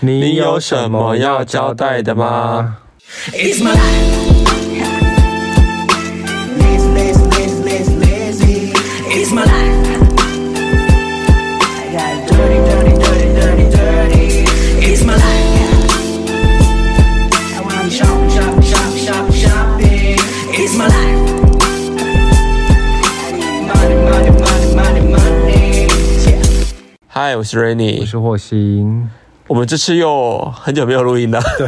[0.00, 2.76] 你有什么要交代的吗？
[27.10, 29.10] 嗨，我是 Rainy，我是霍星。
[29.48, 31.40] 我们这次又很久没有录音了。
[31.56, 31.66] 对，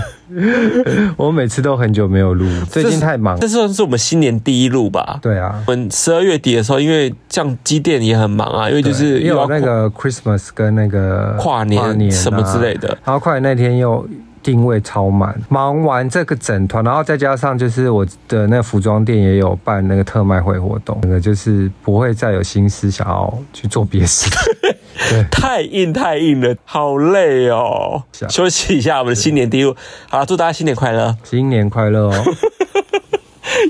[1.16, 3.38] 我们每次都很久没有录，最近太忙。
[3.40, 5.18] 这算是我们新年第一录吧？
[5.22, 14.06] 对啊，我们十二月底的时候，因为像机电也很忙啊，因为就是又有那个 Christmas 跟那个跨年、跨年什么之类的，然后跨年那天又。
[14.42, 24.30] 定位超满，忙完这个整团，然后再加上就是我的那个服装店也有办那个特卖会活动，那个就是不会再有心思想要去做别的事。
[25.10, 28.02] 对，太硬太硬了，好累哦。
[28.28, 29.74] 休息一下，我们的新年第一路，
[30.08, 32.24] 好了，祝大家新年快乐，新年快乐哦。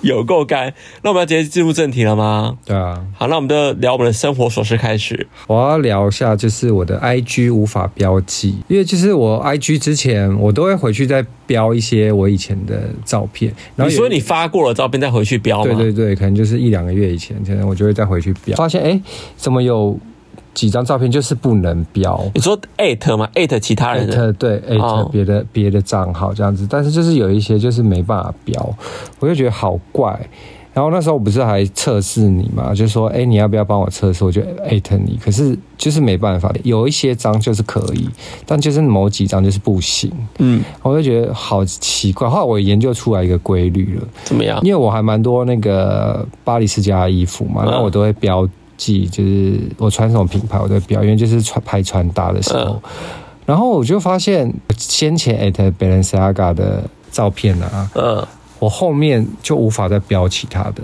[0.02, 0.72] 有够干，
[1.02, 2.58] 那我们要直接进入正题了吗？
[2.64, 5.26] 对啊，好，那我们就聊我们的生活琐事开始。
[5.46, 13.52] 我要聊一下，就是我的 IG 无法标记，因为就是我 IG 之前我都会回去再标一些我以前的照片。
[13.74, 15.74] 然后你说你发过了照片再回去标吗？
[15.74, 19.00] 对对对，可能就是一两个月以前，可能我就会再回去标，发现哎，
[19.36, 19.98] 怎么有？
[20.60, 23.26] 几张照片就是不能标，你说艾特吗？
[23.34, 28.76] 艾特其他人的，对，艾特别的别的账号这样子，但是就是有一些就是没办法标，
[29.20, 30.20] 我就觉得好怪。
[30.74, 34.22] 然后那时候我不是还测试你嘛，就说哎，你要不要帮我测试？
[34.22, 38.06] 我就艾特你，可是就是没办法，有一些章就是可以，
[38.44, 40.12] 但就是某几张就是不行。
[40.40, 42.28] 嗯，我就觉得好奇怪。
[42.28, 44.60] 后来我研究出来一个规律了，怎么样？
[44.62, 48.46] 因为我还蛮多那个巴黎世家的衣服嘛，然后我都会标。
[48.80, 52.90] 就是我穿什么品牌，我的表，因为就是穿拍穿搭的时候，嗯、
[53.44, 58.26] 然后我就发现先前 at Balenciaga 的照片啊，嗯，
[58.58, 60.82] 我后面就无法再标其他的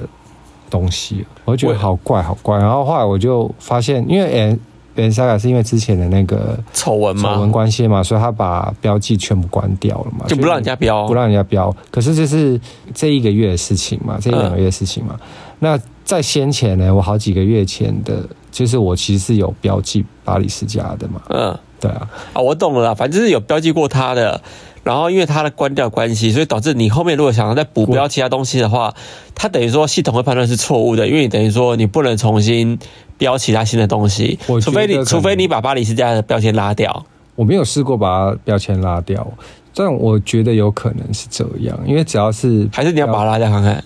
[0.69, 2.58] 东西了，我就觉得好怪好怪。
[2.58, 4.58] 然后后来我就发现，因为
[4.95, 11.74] Balenciaga 是因为之前的那个丑闻嘛，丑闻关系嘛，所以他把标记全部关掉了嘛，就不让人家标，不让人家标。
[11.90, 12.61] 可是这是
[12.95, 15.27] 这一个月的事情嘛，这一两个月的事情嘛，嗯、
[15.61, 15.80] 那。
[16.06, 18.22] 在先前呢，我好几个月前的，
[18.52, 21.20] 就是我其实是有标记巴黎世家的嘛。
[21.28, 24.40] 嗯，对啊，啊，我懂了啦，反正就是有标记过他的，
[24.84, 28.95] 然后因为它的关掉关系，所以导致你后面如果想要再补标其他东西的话，
[29.34, 32.78] 它等于说系统会判断是错误的，因为你等于说你不能重新
[33.18, 37.05] 标其他新的东西，除非你除非你把巴黎世家的标签拉掉。
[37.34, 39.27] 我没有试过把标签拉掉，
[39.74, 43.83] 但我觉得有可能是这样，因为只要是还是你要把它拉掉看看。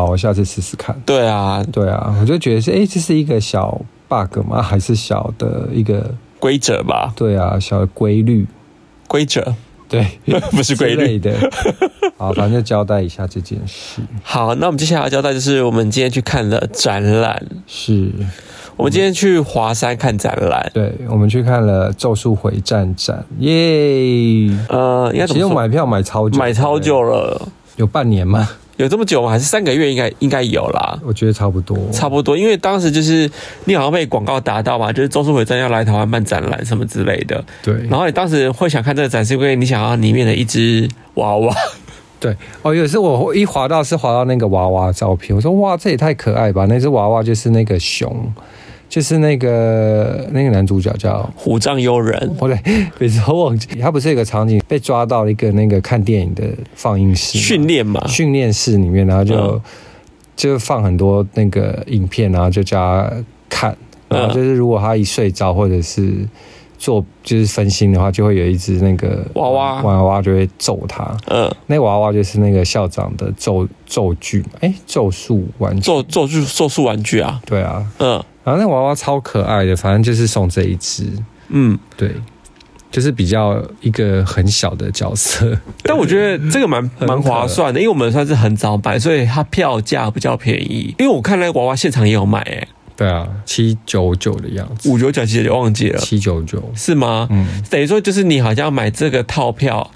[0.00, 0.98] 好，我下次试试看。
[1.04, 3.78] 对啊，对啊，我就觉得是，哎，这是一个小
[4.08, 4.62] bug 吗？
[4.62, 7.12] 还是小的一个规则吧？
[7.14, 8.46] 对啊，小的规律，
[9.06, 9.54] 规则，
[9.90, 10.06] 对，
[10.52, 11.34] 不是规律的。
[12.16, 14.00] 好，反正就交代一下这件事。
[14.22, 17.44] 好，那我们接下来要交代就是，我们今天去看了展览。
[17.66, 18.10] 是，
[18.78, 20.70] 我们今天去华山看展览。
[20.72, 24.50] 对，我们去看了《咒术回战》展，耶！
[24.70, 27.46] 呃，应该其实我买票买超久，买超久了，
[27.76, 28.48] 有半年吗？
[28.80, 29.30] 有这么久吗？
[29.30, 29.96] 还是三个月应？
[29.96, 30.98] 应该应该有啦。
[31.04, 32.36] 我觉得差不多，差不多。
[32.36, 33.30] 因为当时就是
[33.66, 37.44] 你好像被广告打到嘛，就是周淑伟真要来台湾办展览什么之类的。
[37.62, 37.74] 对。
[37.90, 41.54] 然后你当时会想看这个展，是因为你想要里面的一只娃娃。
[42.18, 42.34] 对。
[42.62, 46.66] 哦，有时我一滑到是滑到那个娃娃照片，我说哇，这也太可爱吧！
[46.68, 48.32] 那只娃娃就是那个熊。
[48.90, 52.58] 就是那个那个男主角叫虎杖悠仁，不 对，
[52.98, 53.68] 每次我忘记。
[53.80, 56.42] 他不是有个场景被抓到一个那个看电影的
[56.74, 59.60] 放映室训练嘛，训练室里面，然后就、嗯、
[60.34, 63.12] 就放很多那个影片，然后就叫他
[63.48, 63.76] 看，
[64.08, 66.26] 然后就是如果他一睡着或者是
[66.76, 69.82] 做就是分心的话，就会有一只那个娃娃。
[69.82, 78.20] 娃娃就会揍他，嗯，那娃娃就是那个校长的咒咒具，哎，咒术玩具，咒咒具咒术玩具啊，对啊，嗯。
[78.50, 81.06] 然后那娃娃超可爱的，反正就是送这一只，
[81.50, 82.12] 嗯，对，
[82.90, 90.92] 就是比较一个很小的角色， 但我觉得这个蛮蛮划算的，因为我们算是很早买，所以它票价比较便宜。
[90.98, 92.66] 因为我看那个娃娃现场也有卖，哎，
[92.96, 96.60] 对啊，七九九的样子，五九九其实忘记了，七九九。
[96.74, 97.28] 是吗？
[97.30, 99.88] 嗯，等于说就是你好像买这个套票，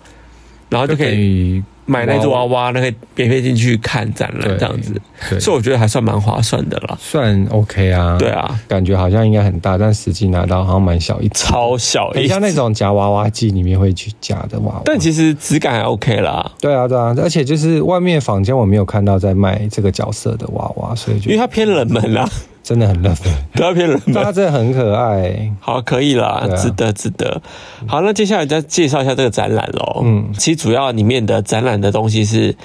[0.74, 1.62] 然后就可以。
[1.86, 4.94] 买那只娃娃，那个免费进去看展览这样子，
[5.38, 6.96] 所以我觉得还算蛮划算的啦。
[6.98, 14.82] 算 OK 啊，对啊，感觉好像应该很大，但实际拿到好像蛮小一只，超小一只，像那种夹娃娃机里面会去夹的娃娃。
[14.86, 16.50] 但其实质感还 OK 啦。
[16.58, 22.26] 对啊，对啊，而且就是外面坊间我没有看到在卖这个角色的娃娃，所以就因为它偏冷门啦。
[22.64, 23.18] 真的很热门，
[23.52, 25.52] 比较偏热门，他真的很可爱。
[25.60, 27.42] 好，可以啦，啊、值得，值得。
[27.86, 30.00] 好，那接下来再介绍一下这个展览喽。
[30.02, 32.56] 嗯，其实主要里面的展览的东西是，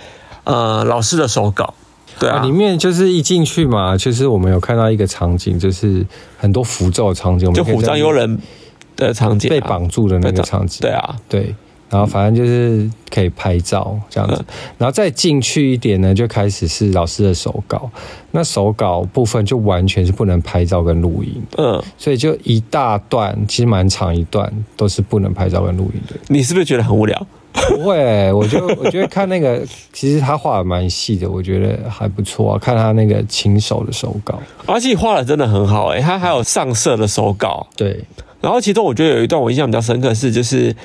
[0.45, 1.73] 呃，老师的手稿。
[2.17, 6.05] 对啊，里面就是一进去嘛，就是我们有看到一个场景，就是
[6.37, 8.39] 很多符咒的场景，就虎杖悠人
[8.95, 10.79] 的场景，被绑住的那个场景。
[10.81, 11.53] 对啊，对。
[11.89, 14.45] 然后反正就是可以拍照这样子，
[14.77, 17.89] 然后再进去一点呢，就开始是老师的手稿。
[18.31, 26.15] 那手稿部分就完全是不能拍照跟录音，嗯，所以就一大段，其实蛮长一段，都是不能拍照跟录音的。
[26.27, 27.27] 你是不是觉得很无聊？
[27.51, 32.59] 不会，我就我觉得看那个，其实他画的蛮细的，我觉得还不错啊。
[32.59, 37.65] 看他那个亲手的手稿，而且画的真的很好哎，他还有上色的手稿。
[37.75, 37.99] 对，
[38.39, 40.75] 然后其中我觉得有一段我印象比较深刻是就是。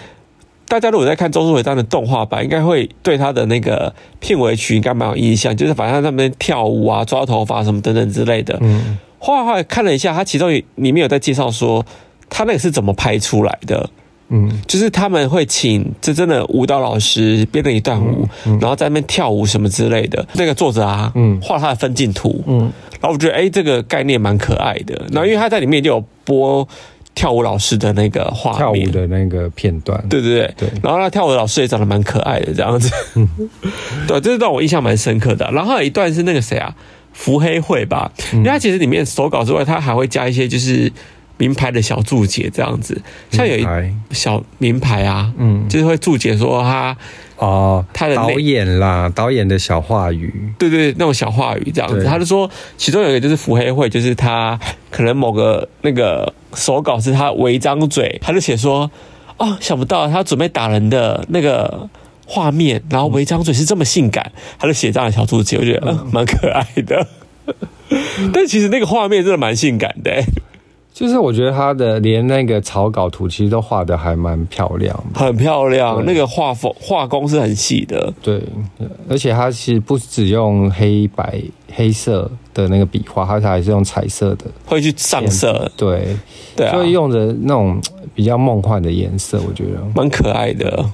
[0.66, 8.58] 大家如果在看《咒术回战》的动画版，应该会对他的那个片尾曲应该蛮有印象，就是反正他们跳舞啊、抓头发什么等等之类的。
[8.61, 11.84] 嗯，后来后来看了一下，他其中里面有在介绍说，
[12.31, 13.88] 他那个是怎么拍出来的。
[14.31, 18.26] 嗯，就是他们会请这真的舞蹈老师编了一段舞，
[18.58, 20.26] 然后在那边跳舞什么之类的。
[20.32, 22.60] 那个作者啊，嗯，画他的分镜图，嗯，
[23.00, 24.94] 然后我觉得哎，这个概念蛮可爱的。
[25.12, 26.67] 然后因为他在里面就有播。
[27.14, 33.28] 跳舞老师的那个画面，跳舞的那个片段，对对对，对，然后那跳舞的老师也长得蛮可爱的，这样子，嗯、
[34.08, 35.50] 对，这段我印象蛮深刻的。
[35.52, 36.75] 然后还有一段是那个谁啊，
[37.12, 40.90] 伏黑惠吧，因为他其实里面手稿之外，他还会加一些就是
[41.37, 43.00] 名牌的小注解，这样子，
[43.31, 43.67] 像有一
[44.10, 46.96] 小名牌啊，嗯，就是会注解说他。
[47.36, 54.58] 哦，他的导演啦，导演的小话语，对对，那种小话语这样子，他就说，其中有一个就是伏黑惠，就是他
[54.90, 58.90] 可能某个那个手稿是他违章嘴，他就写说，
[59.36, 61.88] 哦，想不到他准备打人的那个
[62.25, 67.06] 画面，然后违章嘴是这么性感，他就写这样的小注解，我觉得嗯蛮可爱的，
[68.32, 70.22] 但其实那个画面真的蛮性感的。
[70.94, 76.00] 就是我觉得他的连那个草稿图其实都画的还蛮漂亮的，很漂亮。
[76.06, 78.41] 那个画风画工是很细的，对，
[79.08, 81.43] 而且他其实不只用黑白
[81.75, 86.17] 黑色的那个笔画，他还是用彩色的，会去上色，对，
[86.55, 87.82] 对啊，所以用的那种
[88.14, 89.82] 比较梦幻的颜色，我觉得。
[89.96, 90.88] 蛮可爱的。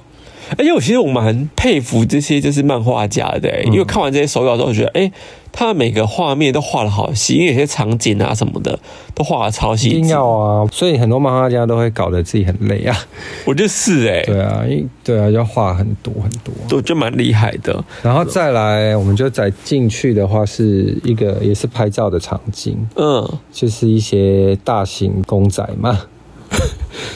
[0.58, 5.00] 而且我其实我蛮佩服这些就是漫画家的，欸，因为看完这些手稿之后，觉得哎。
[5.02, 5.12] 欸
[5.52, 8.78] 他每个画面都画的好细，因为有些场景啊什么的
[9.16, 9.88] 都画的超细。
[9.88, 12.96] 一定要啊，所以很多漫画家都会搞得自己很累啊。
[13.44, 17.84] 我觉得是哎、欸，对啊，因对啊，要画很多很多，都就蛮厉害的。
[18.00, 25.98] 然后再来，我们就再进去的话，是一个也是拍照的场景，嗯，就是一些大型公仔嘛，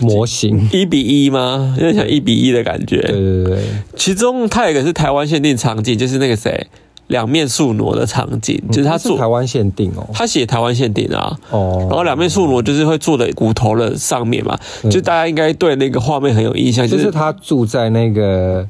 [0.00, 0.68] 模型。
[0.72, 1.74] 一比一吗？
[1.76, 3.00] 有点像一比一的感觉。
[3.02, 3.58] 对对对，
[3.96, 6.66] 其中它有一个是台湾限定场景，就是那个谁。
[7.08, 14.58] 两面宿挪的场景，就是他做台湾限定哦，他写台湾限定啊，哦，然后两面宿挪就是会坐在骨头的上面嘛，
[14.90, 18.66] 就大家应该对那个画面很有印象，就是他住在那个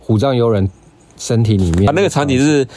[0.00, 0.68] 虎杖悠人
[1.16, 2.68] 身体里面，那个场景是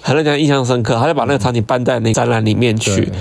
[0.00, 3.12] 很让人印象深刻，他就把那个场景搬在那个展览里面去，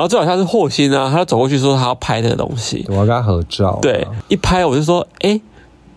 [0.00, 5.38] 然后最好像是霍心啊，他就走过去说他要拍那个东西，我要跟他合照，对，一拍我就说，哎，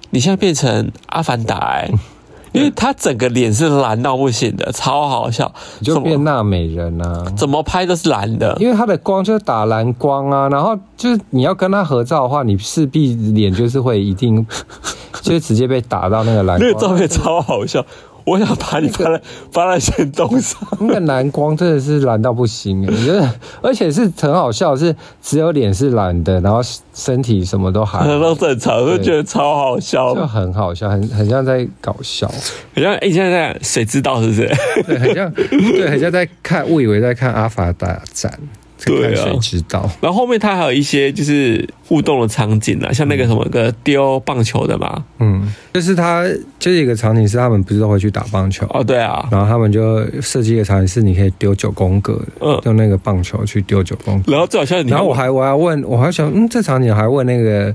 [0.10, 1.90] 你现在变成阿凡达哎。
[2.52, 5.52] 因为他整个脸是蓝到不行的，超好笑，
[5.82, 7.26] 就变娜美人啊！
[7.36, 14.46] 怎么拍都是蓝的，因为他的光就是打蓝光啊，然后就是你要跟他合照的话，你势必脸就是会一定，
[15.24, 16.70] 就是直接被打到那个蓝光。
[16.70, 17.84] 那个照片超好笑。
[18.26, 23.30] 我想把你发在发在限动上，那个蓝光真的是蓝到不行，我觉得，
[23.62, 26.62] 而且是很好笑，是只有脸是蓝的，然后
[26.94, 32.32] 身体什么都还都正常，就觉得超好笑，就很好笑，很很像在搞笑，
[32.74, 34.52] 很像哎，现在在谁知道是不是？
[34.86, 38.40] 对，很像，对，很像在看，误以为在看《阿凡达》展。
[38.86, 39.90] 对啊，谁知道？
[40.02, 46.26] 然后后面他还有一些就是互动的场景啊，像那个什么个丢棒球的嘛，嗯，就是他
[46.60, 57.74] 就是一个场景是他们不是都会去打棒球哦，对啊，然后他们就设计一个场景是你可以丢九宫格，嗯，用那个棒球去丢九宫格，然后最好像，然后我还我还问我还想嗯，这场景我还问那个。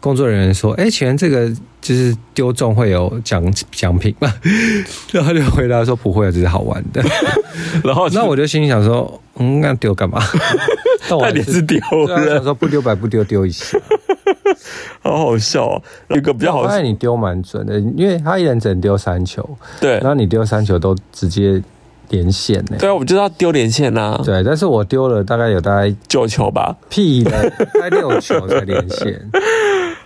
[0.00, 1.48] 工作人员说：“哎，请问这个
[1.80, 4.32] 就是丢中会有奖奖品吗？”
[5.12, 7.02] 然后他就回答说：“不会，只是好玩的。
[7.84, 10.20] ”然后 那我就心里想说：“嗯，那丢干嘛？”
[11.08, 13.78] 但我也是丢，想说不丢白不丢，丢一下，
[15.02, 15.82] 好好笑哦。
[16.08, 19.48] 有一个比较好，发现你丢蛮准的，因为他一人只能丢三球，
[19.80, 21.60] 对，然后你丢三球都直接
[22.10, 22.76] 连线呢。
[22.78, 24.20] 对啊，我就知道丢连线呐。
[24.24, 29.20] 对，但是我丢了大概有大概九球吧，屁的，才六球才连线。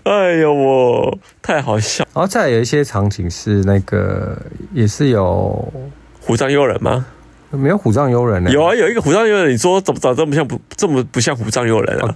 [0.10, 2.04] 哎呦，我太好笑！
[2.14, 4.36] 然后再有一些场景是那个，
[4.72, 5.72] 也是有
[6.20, 7.06] 虎杖悠人吗？
[7.50, 8.50] 没有虎杖悠人呢？
[8.50, 12.08] 有啊，有一个虎杖悠人，你说怎么长这么像不这么不像虎杖悠人啊？
[12.08, 12.14] 哦、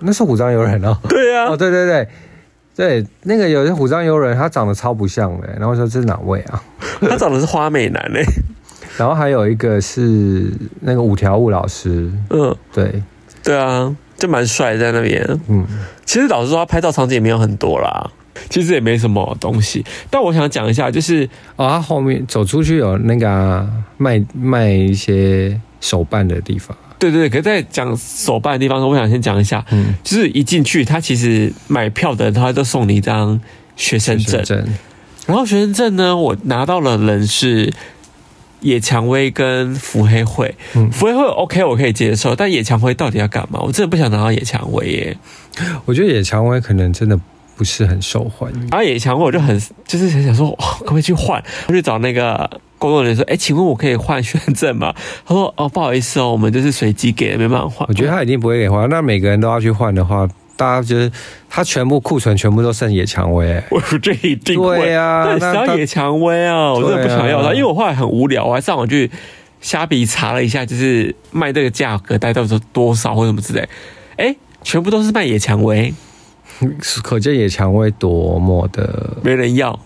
[0.00, 0.96] 那是虎杖悠人哦。
[1.08, 2.08] 对啊，哦，对对对
[2.74, 5.48] 对，那个有些虎杖悠人，他长得超不像的。
[5.58, 6.62] 然后说这是哪位啊？
[7.00, 8.24] 他长得是花美男嘞。
[8.96, 12.10] 然后还有一个是那个五条悟老师。
[12.30, 13.02] 嗯，对
[13.42, 15.26] 对啊，就蛮帅在那边。
[15.48, 15.66] 嗯，
[16.04, 18.08] 其实老实说，他拍照场景也没有很多啦。
[18.48, 26.74] 其实也没什么东西，但我想讲一下，就是哦，他后面走出去有那个、啊、卖卖一些手办的地方。
[26.98, 33.38] 对对对，可是在讲手办的地方，我想先讲一下，嗯，就是一进去，他其实买票的人他都送你一张
[33.76, 34.64] 学生证，证
[35.26, 37.70] 然后学生证呢，我拿到了人是
[38.60, 43.60] 野蔷薇跟伏黑会，嗯，伏黑会 OK，我可以接受，但野蔷薇到底要干嘛？
[43.60, 45.16] 我真的不想拿到野蔷薇耶。
[45.84, 47.18] 我觉得野蔷薇可能真的。
[47.56, 51.44] 不是很受欢迎，然后野蔷薇我就很就是想想说，哦，可不可以去换？
[51.68, 52.48] 我去找那个
[52.78, 54.94] 工作人员说，哎，请问我可以换学生证吗？
[55.26, 57.86] 他说，哦，不好意思哦，我们就是随机给的，没办法换。
[57.86, 58.88] 我觉得他一定不会给换。
[58.88, 60.26] 那每个人都要去换的话，
[60.60, 61.10] 大家觉得
[61.48, 69.10] 他全部库存全部都剩野蔷薇，我这一定会对啊，那想要野蔷薇啊，我真的不想要它，因为我后来很无聊，我还上网去
[69.62, 73.66] 虾皮查了一下，就是卖这个价格大概到多少或什么之类，
[74.18, 75.94] 哎，全部都是卖野蔷薇。
[77.02, 79.80] 可见野蔷薇多么的没人要。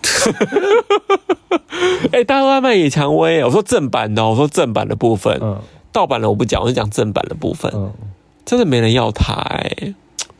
[2.11, 3.41] 哎、欸，大家都在卖野蔷薇。
[3.45, 5.57] 我说正版的，我说正版的部分，嗯，
[5.93, 7.71] 盗版的我不讲，我就讲正版的部分。
[7.73, 7.93] 嗯，
[8.43, 9.35] 真的没人要它。
[9.35, 9.93] 哎，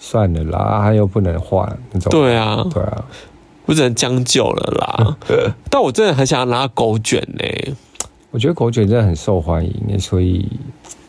[0.07, 1.67] 算了啦，他又不能换，
[2.12, 3.03] 对啊，对啊，
[3.65, 5.17] 我只能将就了啦。
[5.71, 7.75] 但我真的很想要拿狗卷呢。
[8.29, 10.47] 我觉得狗卷真的很受欢迎，所以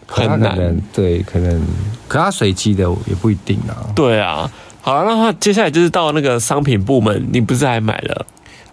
[0.07, 0.81] 可能很难。
[0.95, 1.62] 对，可能，
[2.09, 3.93] 可他随机的也不一定啊。
[3.95, 4.50] 对啊。
[4.81, 8.25] 好，那他接下来就是到那个商品部门，你不是还买了？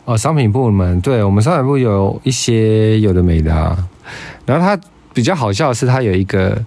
[0.05, 3.77] 哦，商品部门，对，我们商品部有一些有的没的啊。
[4.45, 4.81] 然后他
[5.13, 6.63] 比较好笑的是，他有一个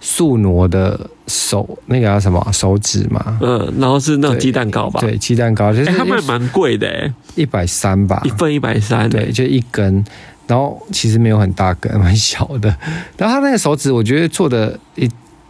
[0.00, 3.38] 素挪的手，那个叫什么手指嘛？
[3.40, 5.00] 嗯，然后是那种鸡蛋糕吧？
[5.00, 10.04] 对，鸡蛋糕，就是、欸、他卖蛮贵的，一百三吧，一份一百三，对，就一根。
[10.46, 12.74] 然后其实没有很大根，蛮小的。
[13.16, 14.76] 然后他那个手指，我觉得做的，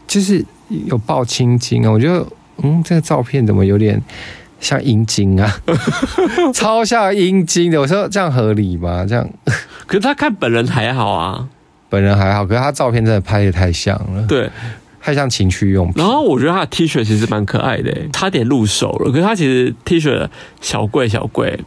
[0.07, 0.45] 就是
[0.87, 2.27] 有爆青筋啊，我觉得。
[2.61, 4.03] 嗯，这个照片怎么有点
[4.59, 5.49] 像阴茎啊？
[6.53, 7.81] 超像阴茎的。
[7.81, 9.07] 我说这样合理吗？
[9.09, 9.25] 这样，
[9.87, 11.47] 可是他看本人还好啊，
[11.89, 14.51] 本人还好，可是他照片真的拍的太像了，对，
[15.09, 15.95] 太像情趣用品。
[15.97, 19.11] 然后我觉得他的 T 恤其实蛮可爱的，差点入手了。
[19.11, 20.29] 可是他其实 T 恤
[20.61, 21.59] 小贵小贵，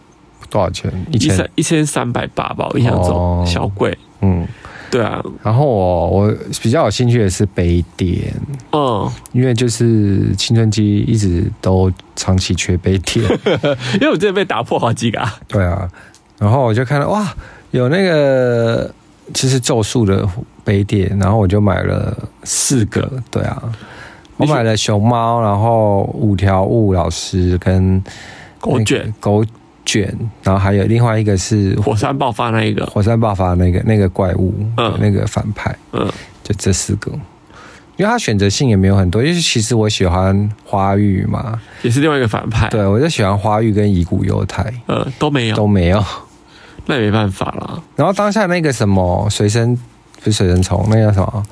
[0.49, 0.91] 多少钱？
[1.11, 4.47] 一千一千三百八吧，我印象中、哦、小贵，嗯。
[4.91, 8.33] 对啊，然后我我比较有兴趣的是杯垫，
[8.73, 13.25] 嗯，因为就是青春期一直都长期缺杯垫，
[13.95, 15.17] 因为我真的被打破好几个。
[15.47, 15.89] 对啊，
[16.37, 17.33] 然后我就看到哇，
[17.71, 18.93] 有那个
[19.33, 20.27] 其实咒术的
[20.63, 23.11] 杯垫，然后我就买了四个。
[23.29, 23.61] 对啊，
[24.37, 28.03] 我买了熊猫，然后五条悟老师跟
[28.59, 29.13] 狗卷。
[29.19, 29.43] 狗。
[29.83, 36.07] 卷，然后还有另外一个是火山爆发那一个，火山爆发那个那个怪物，嗯，那个反派，嗯，
[36.43, 37.11] 就这四个，
[37.97, 46.05] 因为他选择性也没有很多，因为其实我喜欢花玉嘛，也是另外一个反派，对，我就喜欢花玉跟乙骨犹太，呃，都没有，都没有，
[46.85, 47.81] 那也没办法啦。
[47.95, 51.43] 然后当下那个什么随身不是随身虫，那个叫什么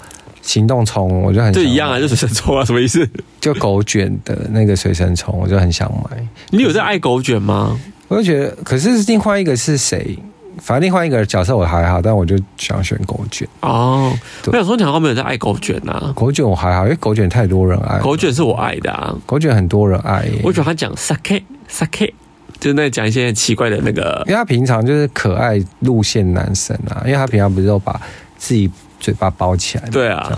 [0.41, 3.07] 行动虫，我就很就一样啊，就随身虫啊，什么意思？
[3.39, 6.17] 就狗卷的那个随身虫，我就很想买。
[6.49, 7.79] 你有在爱狗卷吗？
[8.07, 10.17] 我就觉得，可是另外一个是谁？
[10.61, 14.11] 反正另外一个角色我还好，但我就想选狗卷哦。
[14.47, 16.11] 我想说，你好像没有在爱狗卷啊？
[16.13, 17.97] 狗卷我还好，因为狗卷太多人爱。
[17.99, 20.27] 狗卷是我爱的啊，狗卷很多人爱。
[20.43, 22.11] 我觉得他讲 sake sake，
[22.59, 27.99] 就是那讲一些奇怪的那个，因为他平常就是可爱路线男生啊，因为他平常不是都把
[28.37, 28.69] 自己。
[29.01, 30.29] 嘴巴包起来，对啊，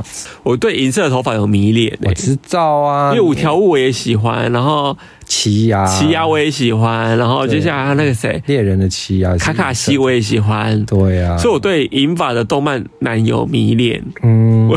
[0.44, 14.70] 我对银色的头发有迷恋，我知道啊，因为五条悟我也喜欢，然后奇犽，奇犽我也喜欢，然后接下来他那个谁，猎人的奇犽，卡卡西我也喜欢，对啊，所以我对银发的动漫男友迷恋，嗯，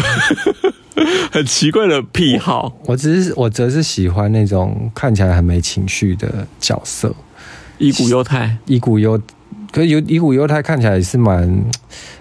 [1.31, 7.15] 很奇怪的癖好，我只是我则是喜欢那种看起来很没情绪的角色，
[7.79, 9.21] 乙骨忧太，乙骨忧，
[9.73, 11.65] 可是有乙骨忧太看起来也是蛮。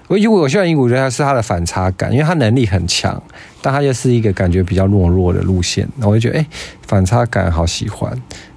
[0.07, 3.21] 我因为我希望乙骨犹太是他的反差感，因为他能力很强，
[3.61, 6.47] 但他又是一个感觉比较懦弱的路线，然后我就觉得哎、欸，
[6.85, 8.11] 反差感好喜欢。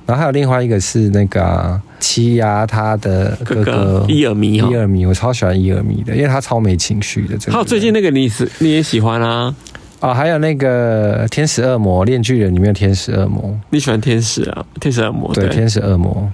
[0.04, 7.36] 然后还有另外一个是那个奇犽他的哥哥伊尔迷，伊尔米，我超喜欢伊尔米的，因为他超没情绪的。
[7.50, 9.54] 还有最近那个你是你也喜欢啊？
[9.98, 14.64] 啊、哦，还有那个天使恶魔链锯人里面的天使恶魔，你喜欢天使啊？
[14.78, 16.30] 天使恶魔对，对天使恶魔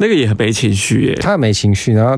[0.00, 2.16] 那个也很没情绪耶，他很没情绪，然后。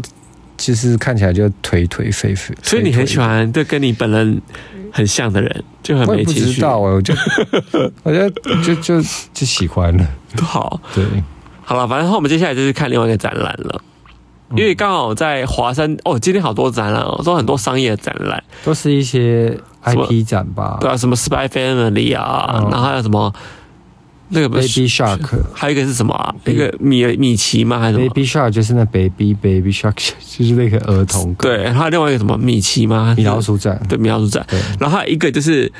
[0.55, 2.55] 就是看起来就颓颓废废。
[2.63, 4.41] 所以你很喜欢对跟你本人
[4.93, 6.43] 很像的人，就很没情绪。
[6.43, 7.15] 我不知道哎，我就
[8.05, 8.31] 我觉得
[8.63, 10.07] 就就就喜欢了。
[10.41, 11.05] 好，对，
[11.63, 13.83] 好了，反正我们接下来就是看另外一个展览了。
[14.55, 20.77] 因为刚好在华山哦，今天好多展览哦，都很多商业展览，都是一些 IP 展吧？
[20.81, 23.35] 对啊，什么 Spy Family 啊，嗯、然后还有什么
[24.33, 25.21] 那个 Baby Shark，
[25.55, 26.35] 还有一个是什么啊？
[26.47, 27.79] 一个米米奇吗？
[27.79, 29.95] 还是什么 Baby Shark 就是那 Baby Baby Shark，
[30.39, 31.35] 就是那个儿童。
[31.35, 33.15] 对，还有另外一个什么米奇吗？
[33.17, 34.45] 米老鼠展，对，米老鼠展。
[34.81, 35.71] 然后还有一个就是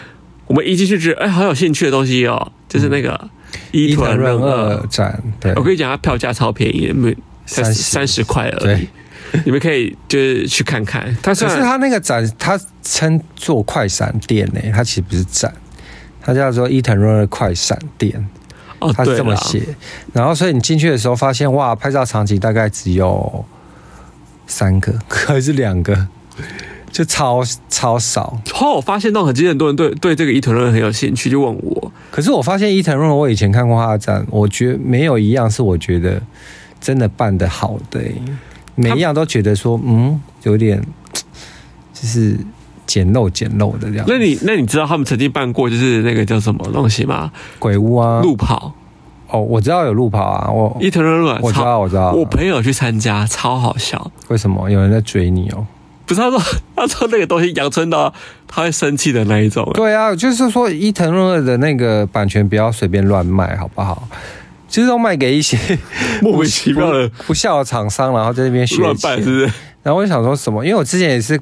[0.47, 3.29] 我们一进去觉得哎，好有兴趣的东西哦，就是那个
[3.73, 5.23] 伊藤润二展。
[5.41, 7.17] 对，我跟你讲，它票价超便宜，没。
[7.45, 8.89] 三三十块而已，
[9.45, 11.15] 你们可以就是去看看。
[11.21, 15.53] 可是它那个展，它称作快闪店呢，它其实不是展，
[16.21, 18.25] 它叫做伊藤润二快闪店。
[18.83, 19.63] 哦，他是这么写。
[20.13, 23.45] 然后，所以你进去的时候发现，哇，拍照场景大概只有
[24.47, 26.07] 三个，还是两个，
[26.91, 28.39] 就超超少。
[28.53, 31.93] 后来我发现到很，其实很多人对对这个伊藤润很有兴趣，就问我。
[32.11, 36.21] 可是我发现伊藤润二，我以前看过他的展，我觉得没有一样是我觉得。
[36.83, 38.01] 真的办得好的，
[38.75, 40.83] 每一样都觉得说，嗯，有点
[41.95, 42.37] 就是
[42.93, 44.05] 简陋简陋的这样。
[44.07, 47.33] 那你那你知道他们曾经办过就是那个叫什么东西吗？
[47.59, 48.75] 鬼屋啊，路跑。
[49.29, 54.11] 哦，我知道有路跑啊，我伊藤润二，我知道我知道，我朋友去参加，超好笑。
[54.29, 55.67] 为什么有人在追你哦？
[56.05, 56.39] 不是，他说
[56.77, 58.13] 他说那个东西阳春到
[58.47, 59.67] 他会生气的那一种。
[59.73, 64.07] 对啊，就是说伊藤润二的那个版权不要随便乱卖，好不好？
[64.69, 65.57] 就是都卖给一些
[66.21, 69.43] 莫名其妙的不孝的厂商，然后在那边学乱办，是不是？
[69.83, 70.63] 然后我就想说什么？
[70.65, 71.41] 因为我之前也是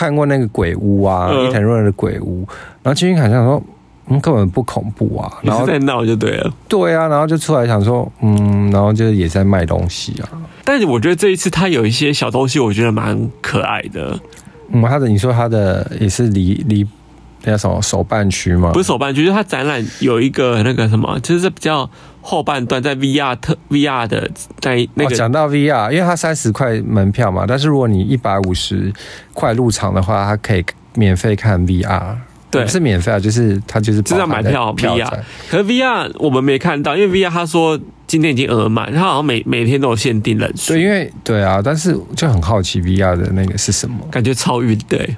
[0.00, 2.48] 看过那个鬼屋啊，伊、嗯、藤润二的鬼屋，
[2.82, 3.62] 然后进去看，想说
[4.08, 10.28] 嗯，根本不恐怖啊，然后在闹就对了，对啊，然后就出来想说嗯，然后就也在卖东西啊。
[10.64, 14.18] 但是我觉得这一次他有一些小东西，我觉得蛮可爱的。
[14.72, 16.86] 嗯，他的你说他的也是离离。
[17.42, 18.70] 那叫什么手办区吗？
[18.72, 21.88] 不是手办区，就是它展览有一个那个什么，就是比较
[22.20, 24.30] 后半段在 VR 特 VR 的
[24.60, 25.14] 在那个。
[25.14, 28.92] 讲、哦、到 VR，因为它三十块门票嘛，但是如果你一百五十
[29.32, 32.16] 块入场的话，它可以免费看 VR。
[32.50, 35.08] 对，不是免费啊，就是它就是是要买票 VR。
[35.48, 40.72] 可是 VR 我们没看到，因为 VR 他说今天已经额满，他好像每每天都有限定人数。
[40.72, 45.14] 对，因为对啊，但是就很好奇 VR 的那个是什么，感觉超晕对。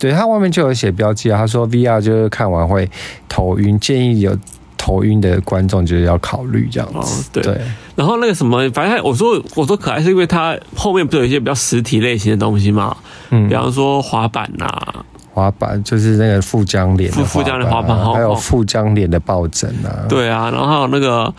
[0.00, 2.90] 对，他外面就有写标记啊，他说 VR 就是看完会
[3.28, 4.36] 头晕，建议有
[4.78, 7.22] 头晕的观众就是要考虑这样子。
[7.22, 7.60] 哦、对，对。
[7.94, 12.96] 然后那个什么，反正我说我说可爱是因为它后面不是有一些比较实体类型的东西嘛，
[13.28, 21.32] 嗯，比方说滑板呐、啊，滑板就是那个富江连的富江的滑板，还有富江脸的抱枕啊，对啊，然后还有那个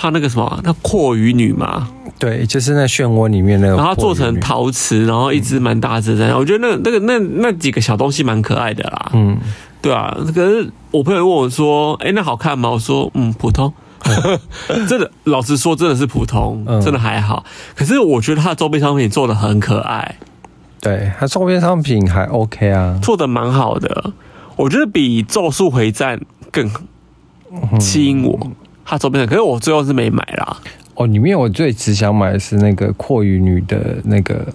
[0.00, 1.88] 还有那个什么，那阔鱼女嘛。
[2.20, 9.10] 对，就是那漩涡里面那个，然后做成陶瓷，然后一只蛮大只的，嗯、我觉得那那个那那几个小东西蛮可爱的啦。
[9.14, 9.36] 嗯，
[9.82, 10.16] 对啊。
[10.32, 13.72] 可是我朋友问我说：“哎，那好看吗？”我说：“嗯，普通。
[14.04, 14.38] 嗯”
[14.86, 17.44] 真的，老实说，真的是普通，真的还好。
[17.74, 20.16] 可是我觉得他的周边商品做的很可爱。
[20.80, 24.12] 对，他周边商品还 OK 啊，做的蛮好的。
[24.54, 26.18] 我觉得比《咒术回战》
[26.52, 26.70] 更
[27.80, 28.50] 吸引我。
[28.88, 30.56] 他周边的，可是我最后是没买啦。
[30.94, 34.46] 哦，里面我最只想买的是那个阔鱼女的那个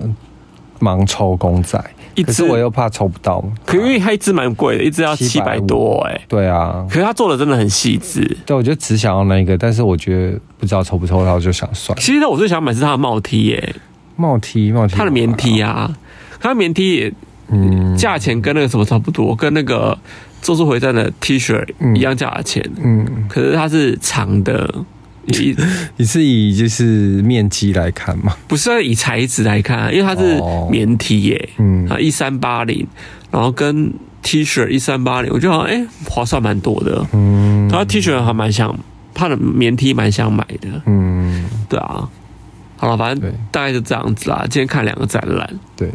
[0.80, 1.80] 盲抽公仔，
[2.15, 3.43] 一只可是我又怕抽不到。
[3.63, 6.19] 可因为它一只蛮贵的，一只要七百多哎。
[6.28, 8.26] 对啊，可是它做的真的很细致。
[8.46, 11.96] 对，我就只想要那个，但是我觉得不知道抽不抽到，就想算。
[12.00, 13.76] 其实，我最想买是它的帽 T 耶，
[14.15, 15.96] 帽 T 帽 T，它的棉 T 啊，
[16.41, 17.13] 它的棉 T 也
[17.49, 19.97] 嗯，价钱跟那个什么差不多，跟那个
[20.41, 22.63] 咒术回战的 T 恤一样价钱。
[22.84, 24.84] 嗯，可是它是长的。
[25.25, 25.56] 你
[25.95, 28.36] 你是以就是面积来看吗？
[28.45, 30.38] 不是以材质来看，因为它是
[30.69, 32.86] 棉 T 耶，嗯，啊一三八零，
[33.32, 38.77] 然后跟 T 恤一三八零，我觉得好像哎划算蛮多的，嗯，它 T 恤还蛮想，
[39.13, 42.06] 它的棉 T 蛮想买的，嗯，对啊，
[42.75, 44.45] 好了，反正大概就这样子啦。
[44.49, 45.89] 今天看两个展览，对，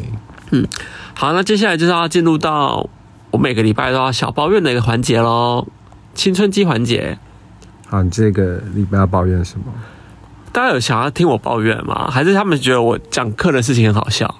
[0.50, 0.66] 嗯，
[1.14, 2.88] 好，那接下来就是要进入到
[3.30, 5.66] 我每个礼拜都要小抱怨的一个环节喽，
[6.14, 7.18] 青春期环节。
[7.88, 9.64] 好，你这个礼拜要抱怨什么？
[10.52, 12.10] 大家有想要听我抱怨吗？
[12.10, 14.34] 还是他们觉得我讲课的事情很好笑？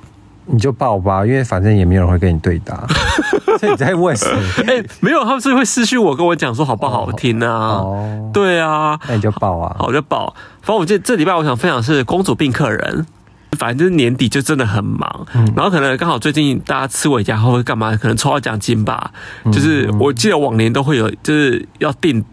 [0.51, 2.87] 你就报吧，因为反正也没有人会跟你对答。
[3.61, 4.27] 所以你在问谁？
[4.67, 7.49] 哎、欸，没有，他们是会私讯我，跟我讲说好不好听啊？
[7.85, 10.35] 哦，对啊，那你就报啊，好，我就报。
[10.63, 13.07] 反正我这这礼拜我想分享是公主病客人，
[13.53, 19.11] 反正就是年底就真的很忙，嗯、然后可能刚好最近大家吃尾牙或者干嘛，可能抽到奖金吧。
[19.53, 22.25] 就是我记得往年都会有，就是要订。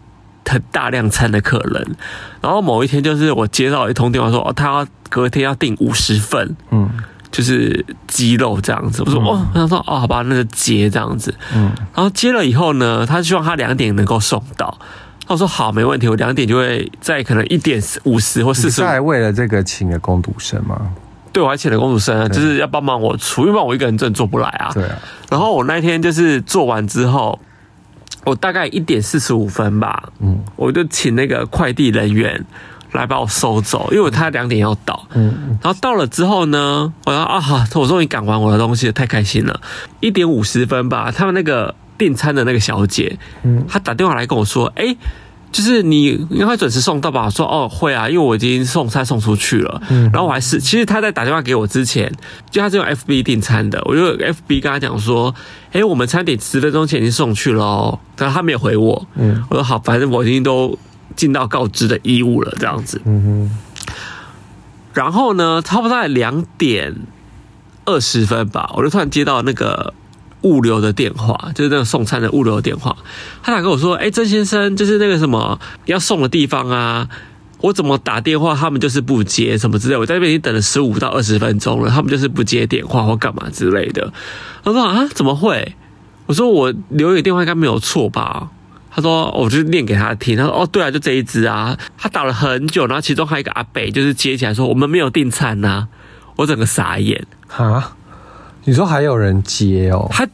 [0.48, 1.96] 很大量餐的客人，
[2.40, 6.88] 然后某一天就是我接到一通电话说，哦，他要隔天要订五十份，嗯，
[7.32, 9.02] 就是鸡肉这样子。
[9.04, 11.34] 我说哦，他说哦，好吧，那就接这样子。
[11.52, 14.78] 嗯，然后接了以后呢，他希望他两点能够送到。
[15.26, 18.68] 他说好，没问题，我两点就会在可能一点五十或四十。
[18.68, 20.80] 你是还为了这个请了工读生吗？
[21.36, 24.70] 对，我还请了工读生，就是要帮忙我出，因为我一个人真的做不来啊。
[24.72, 24.96] 对啊。
[25.28, 27.38] 然后我那天就是做完之后，
[28.24, 32.42] 我大概一点四十五分吧，嗯，我就请那个快递人员
[32.92, 39.60] 来把我收走，因为他两点要到，嗯，然后到了之后呢，我说啊，我终于赶完我的东西了，太开心了。
[40.00, 44.96] 一点五十分吧，他们那个订餐的那个小姐，嗯，她打电话来跟我说，哎。
[45.56, 47.30] 就是你应该准时送到吧？
[47.30, 49.80] 说哦会啊，因为我已经送菜送出去了。
[49.88, 52.12] 嗯，然后我还是，其实他在打电话给我之前，
[52.50, 55.34] 就他是用 FB 订餐的，我就 FB 跟他讲说，
[55.72, 59.08] 哎，我们餐点十分钟前已经送去了哦，但他没有回我。
[59.14, 60.78] 嗯，我说好，反正我已经都
[61.16, 63.00] 尽到告知的义务了，这样子。
[63.06, 63.50] 嗯哼。
[64.92, 66.94] 然后呢，差不多在两点
[67.86, 69.94] 二十分吧，我就突然接到那个。
[70.46, 72.96] 物流的电话，就是那个送餐的物流的电话，
[73.42, 77.08] 他打跟我说：“哎，曾先生，就是那个什么要送的地方啊，
[77.60, 79.96] 我怎么打电话，他们就是不接，什么之类。
[79.96, 84.12] 我在那边已经等了十五到二十分钟了，他们就是不接电话或干嘛之类的。”
[84.62, 85.74] 他说：“啊，怎么会？”
[86.26, 88.50] 我说：“我留一个电话应该没有错吧？”
[88.94, 95.88] 他说：“我就念给他听。”他说：“哦，对啊，就这一支啊。”他打了很久，然后其中还有一个阿北就是接起来说：“我们没有订餐呐。”
[96.36, 97.95] 我整个傻眼啊！
[98.66, 100.06] 你说还有人接哦？
[100.10, 100.26] 他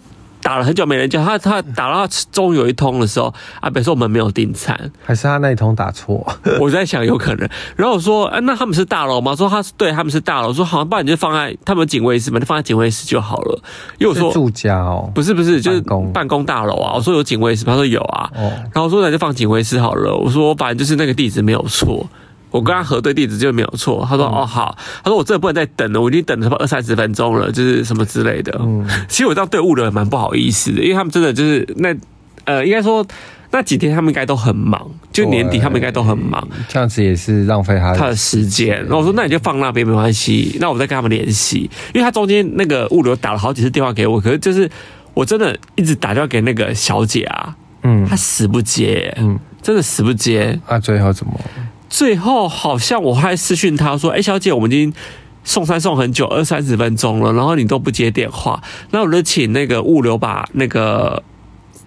[0.42, 6.27] 打了很久没人接，他他打到终于有一通的时候，阿北说我们没有订餐，还是他那一通打错？
[6.59, 7.49] 我在想有可能。
[7.77, 9.37] 然后我说，啊，那他们是大楼吗？
[9.37, 10.49] 说他是对，他们是大楼。
[10.49, 13.62] 我说好，不然你就放在他们警卫室嘛，就放在警卫室就好了。
[13.99, 15.81] 因为我说住家哦，不是不是，就是
[16.12, 16.95] 办公大楼啊。
[16.97, 18.29] 我说有警卫室，他说有啊。
[18.35, 20.16] 然后我说那就放警卫室好了。
[20.16, 22.09] 我说反正就是那个地址没有错。
[22.53, 28.55] 我跟他核对地址就没有错，他说哦好，他说我真的不能再等了，我已经等了二三十分钟了，就是什么之类的。
[28.62, 31.93] 嗯，其实我这样对物流也蛮不好意思的，因为他们真的就是那
[32.45, 33.05] 呃，应该说
[33.51, 38.79] 那几天他们应该都很忙，就年底他们应该都很忙，这样子也是浪费他他的时间。
[38.83, 44.71] 然后我说那你就放那边没关系，那我再跟他们联系，因为他中间那个物流打了好几次电话给我，可是就是
[45.15, 51.33] 我真的一直打电话给那个小姐啊，嗯，她死不接，嗯，真的死不接，那最后怎么？
[51.92, 54.90] 最后好像我还私讯他说：“哎，小姐，我们已经
[55.44, 61.22] 送餐送很久，二三十分钟了，然后你都不接电话，那我就请那个物流把那个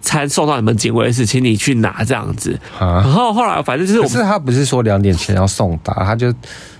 [0.00, 2.56] 餐送到你们警卫室，请你去拿这样子。
[2.78, 6.32] 然后后来反正就是，可是他不是说两点前要送达，他就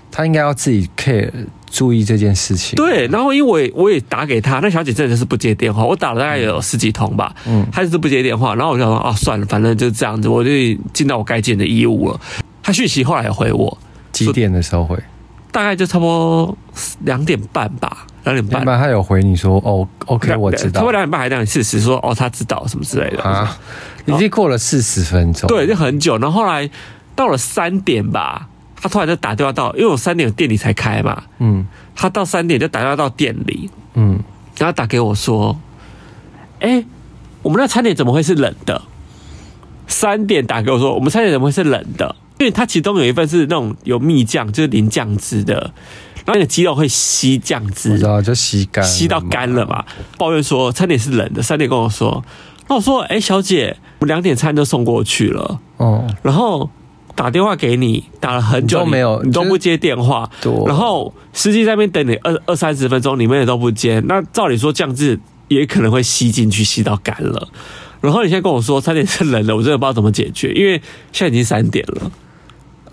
[0.09, 1.29] 他应该要自己 care
[1.69, 2.77] 注意这件事情。
[2.77, 10.49] 对，然后因为我也我也打给他，那小姐真的是不接电话，我打了大概有十几通吧，嗯，他就是不接电话，然后我就说啊，算了，反正就这样子，我就
[10.93, 12.17] 尽到我该尽的义务了。”
[12.67, 13.77] 他讯息后来有回我，
[14.11, 15.01] 几点的时候回？
[15.53, 16.57] 大概就差不多
[17.05, 18.77] 两点半吧，两点半。
[18.77, 20.81] 他有回你说哦，OK，我知道。
[20.81, 23.57] 他两点半还两点四十说哦，他知道什么之类的啊？
[24.05, 26.17] 已经过了四十分钟，对，就很久。
[26.17, 26.69] 然后后来
[27.15, 34.19] 到了三点吧，他突然就打电话到，因为我三点店里才开嘛，嗯，他到三点就打电话到店里，嗯，
[34.57, 35.57] 然后打给我说，
[36.59, 36.83] 哎，
[37.43, 38.81] 我们那餐点怎么会是冷的？
[39.87, 42.13] 三点打给我说，我们餐点怎么会是冷的？
[42.39, 45.55] 因为它其中有一份是那种有蜜酱，就是淋酱汁的，
[46.25, 49.83] 然后你的鸡肉会吸酱汁，我知道就吸干，吸到干了嘛。
[50.17, 52.23] 抱怨说餐点是冷的，三点跟我说，
[52.67, 56.69] 那我说，哎，小姐，我们两点餐都送过去了，哦，然后
[57.15, 60.29] 打电话给你，打了很久都没有，你都不接电话，
[60.67, 67.47] 然后司机在那边等你二二三十分钟，你们也都不接，那照理说酱汁也可能会吸进去，吸到干了。
[67.99, 70.73] 然后你现在跟我说餐点是冷的，我真的不知道怎么解决，因为
[71.11, 72.11] 现在已经三点了。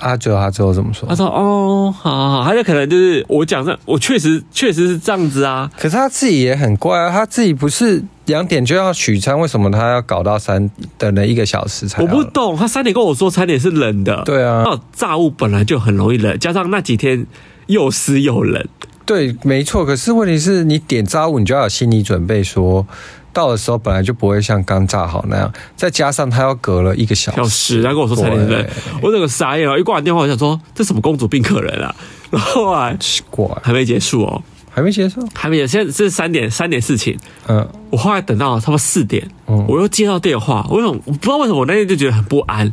[0.05, 1.09] 阿九他最后怎么说？
[1.09, 5.71] 他说：“哦，好好好，他就可能就是我讲的，我确实确实是这样子啊。
[5.79, 12.03] 可是他自己也很怪啊，他自己不是两点就要取餐，为什么他要搞到三等了一个小时才？
[12.03, 14.23] 我不懂，他三点跟我说餐点是冷的。
[14.27, 14.62] 对啊，
[14.93, 17.27] 炸物本来就很容易冷，加上那几天
[17.69, 18.62] 又湿又冷。
[19.07, 19.87] 对，没错。
[19.87, 22.87] 可是问题是你点炸物，你就要有心理准备说。”
[23.35, 28.66] 到的时候本来就不会像刚炸好那样，再加上他要隔了一个小时，小时他跟我说才点冷，
[29.03, 29.79] 我整个傻眼了。
[29.79, 31.94] 一挂完电话，我想说这什么公主病客人啊？
[32.31, 35.73] 然后啊，奇怪，还没结束哦，还没结束，还没结束。
[35.73, 37.18] 现在是三点三点事情，
[37.49, 42.73] 嗯，我后来等到差不多四点，嗯，我又接到电话，我想我不知道为什么我那天就觉得很不安。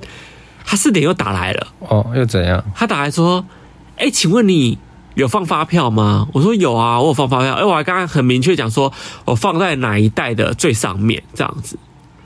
[0.63, 2.63] 他四点又打来了，哦，又怎样？
[2.76, 3.43] 他打来说，
[3.97, 4.78] 哎，请问你？
[5.15, 6.28] 有放发票吗？
[6.34, 7.54] 我说有啊，我有放发票。
[7.54, 8.91] 哎，我还刚刚很明确讲说，
[9.26, 11.78] 我放在哪一袋的最上面这样子。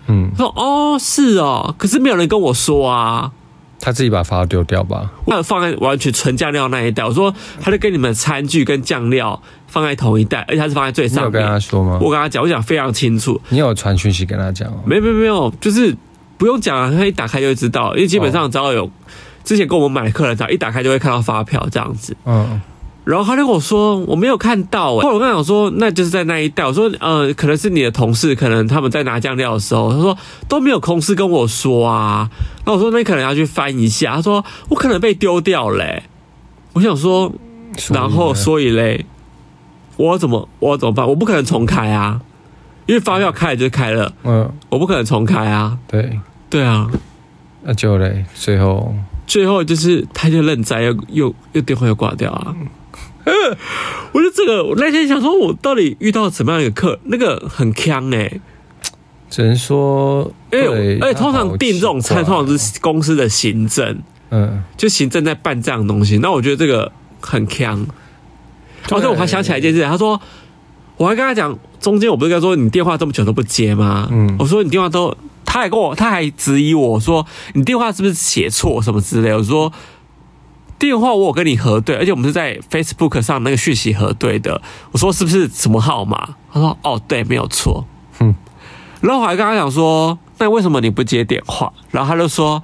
[0.07, 3.31] 嗯，他说哦是哦，可是没有人跟我说啊。
[3.77, 5.11] 他自己把发票丢掉吧。
[5.25, 11.31] 我放在完全纯酱料那一袋，我说他就跟你们餐具跟酱料放在同一袋，而且他是放在最上面。
[11.31, 11.99] 你有跟他说吗？
[12.01, 13.39] 我跟他讲，我讲非常清楚。
[13.49, 14.77] 你有传讯息跟他讲吗？
[14.85, 15.95] 没有没有没有，就是
[16.37, 18.89] 不用讲，他一打开就会知道，因为基本上只要有
[19.43, 22.15] 之前跟我们买的客人，只要一打开就会看到发票这样子。
[22.25, 22.61] 嗯。
[23.05, 26.65] 然后他就跟我说我没有看到，欸，后来我跟他讲说那就是在那一带。
[26.65, 30.17] 我说呃，可能是你的同事，可能他们在拿酱料的时候，他说
[30.49, 32.29] 都没有空事跟我说啊。
[32.65, 34.15] 那我说那你可能要去翻一下。
[34.15, 36.03] 他说我可能被丢掉嘞，欸。
[36.73, 37.31] 我想说，
[37.91, 39.05] 然后所以嘞，
[39.97, 41.07] 我怎么我怎么办？
[41.07, 42.19] 我不可能重开啊，
[42.87, 45.77] 因为发票开了就开了，嗯，我不可能重开啊。
[45.87, 46.89] 对对啊，
[47.61, 48.95] 那就嘞，最后
[49.27, 52.55] 最后就是他就认栽，又又又电话又挂掉啊。
[54.13, 58.41] 我觉得这个，我那天想说，我到底遇到什么样一个客，那个很锵哎、欸，
[59.29, 60.59] 只能说，哎
[61.01, 66.19] 哎，通常订这种餐，通常是公司的行政，嗯，就行政在办这样的东西。
[66.19, 67.85] 那我觉得这个很锵。
[68.91, 70.21] 而且我还想起来一件事，他说，
[70.97, 74.07] 我还跟他讲，中间我不是跟他说你电话这么久都不接吗？
[74.11, 79.33] 嗯，我说你电话都，他还跟我，他还质疑我说你电话是不是写错什么之类。
[79.33, 79.73] 我说。
[80.77, 84.61] 电话我有跟你核对，而且我们是在 Facebook 上那个讯息核对的。
[84.91, 86.35] 我说是不是什么号码？
[86.51, 87.85] 他说哦，对，没有错。
[88.19, 88.35] 嗯，
[89.01, 91.71] 然后我还跟他讲说，那为什么你不接电话？
[91.91, 92.61] 然后他就说，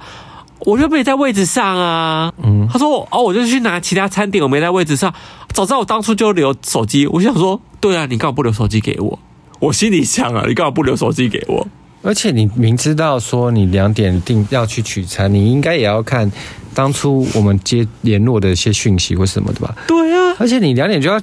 [0.60, 2.32] 我就没在位置上啊。
[2.42, 5.12] 嗯，他说哦，我就去拿其他餐点，我没在位置上。
[5.52, 7.06] 早知道我当初就留手机。
[7.06, 9.18] 我想说，对啊，你干嘛不留手机给我？
[9.60, 11.66] 我心里想啊，你干嘛不留手机给我？
[12.02, 16.30] 而且你明知道说你两点定要去取餐，你应该也要看
[16.74, 19.72] 当初我们接联络的一些讯息或什么的吧？
[19.86, 21.14] 对啊，而且你两点就要，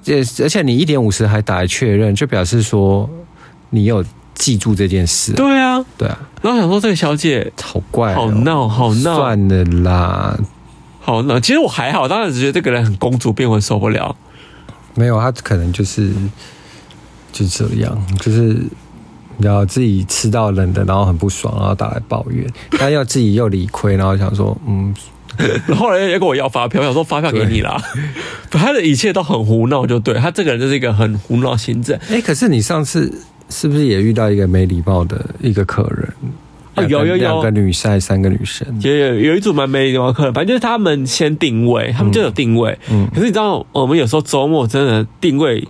[0.42, 3.10] 而且你一点五十还打来确认，就表示说
[3.72, 5.34] 你有记住这件事。
[5.34, 6.18] 对啊，对啊。
[6.42, 10.40] 然后想说这个小姐好怪，好闹，好闹，算了啦，
[11.02, 11.38] 好闹。
[11.42, 14.16] 其实我还好，当然只觉得这个人很公主病，我受不了。
[14.96, 16.14] 没有，他可能就是
[17.34, 18.56] 就这样，就是。
[19.42, 24.94] 然后自己吃到冷的，然后很不爽，然后打来抱怨，他要自己又理亏，然后想说，嗯，
[25.76, 27.82] 后来也跟我要发票，我想说发票给你啦。
[28.52, 31.98] 他的一切都很胡闹，就对，他这个人就是一个很胡闹行政。
[32.10, 33.12] 哎，可是你上次
[33.50, 36.14] 是不是也遇到一个没礼貌的一个客人？
[36.76, 45.66] 啊，有有有，两个女生，三个女生，有有有一组蛮没礼貌客人，反正就是他们先定位，他们就有定位，嗯，可是你知道，我们有时候周末真的定位。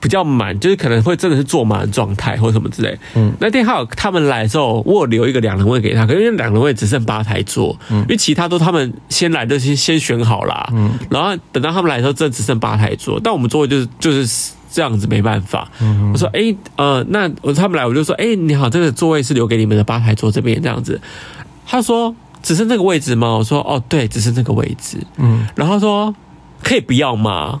[0.00, 2.98] 比较满，就是可能会真的是坐满的状态或者什么之类。
[3.14, 15.68] 嗯，那天还有他们来的时候，我有留一个两人位给他，可是因为两人位只剩八台桌，嗯，因为其他都他们先来的先先选好啦，嗯，然后等到他们来的时候，真的只剩八台桌，但我们座位就是就是这样子，没办法。
[15.80, 21.00] 嗯，我说，哎、欸，呃，那我他们来，我就说，哎、欸，你好，这个座位是留给你们的八台桌这边这样子。
[21.66, 23.36] 他说，只剩这个位置吗？
[23.36, 24.98] 我说，哦，对，只剩这个位置。
[25.18, 26.14] 嗯，然后他说，
[26.62, 27.60] 可以不要吗？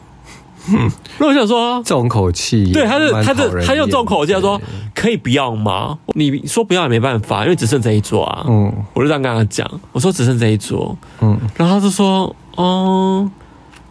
[0.68, 4.60] 嗯， 那我想说，这种口气，对，他是，他是，他用这种口气，他说
[4.94, 5.98] 可以不要吗？
[6.14, 8.44] 你说不要也没办法，因为只剩这一桌啊。
[8.48, 10.96] 嗯，我就这样跟他讲，我说只剩这一桌。
[11.20, 13.30] 嗯，然后他就说，嗯，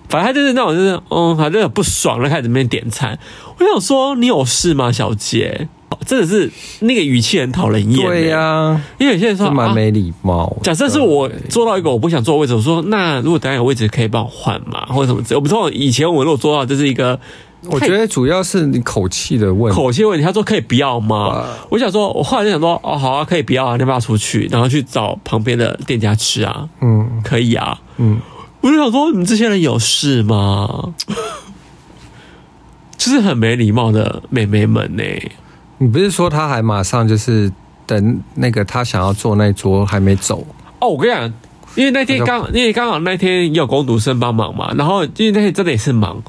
[0.08, 3.18] 反正他就是那种，就是，嗯，反正很不爽，然后开始那边点餐。
[3.58, 5.68] 我想说，你有事吗，小姐？
[6.06, 8.08] 真的是那个语气很讨人厌。
[8.08, 10.64] 对呀、啊，因为有些人说蛮没礼貌、啊。
[10.64, 15.36] 假设是我坐到一个我不想坐的位置，我说那如果等下有位置可以帮我换嘛，或者什么之类。
[15.36, 17.20] 我不知道以前我如果坐到这是一个，
[17.66, 19.76] 我觉得主要是你口气的问题。
[19.76, 21.46] 口气问题，他说可以不要吗？
[21.70, 26.68] 我想说，我后来就想说，哦，好啊，可以不要啊，你要不要出去，然后去找旁边的店家吃啊？
[26.82, 27.78] 嗯，可以啊。
[27.98, 28.20] 嗯，
[28.62, 30.94] 我就想说，你们这些人有事吗？
[32.98, 35.32] 就是很没礼貌的妹妹们呢、欸。
[35.80, 37.52] 你不是说他还马上就是
[37.88, 40.46] 等那个他想要坐那桌还没走
[40.80, 40.90] 哦？
[40.90, 41.34] 我跟你讲，
[41.76, 46.22] 因为那天刚因为刚好那天也有工读生帮忙嘛，然后因为那天真的也是忙。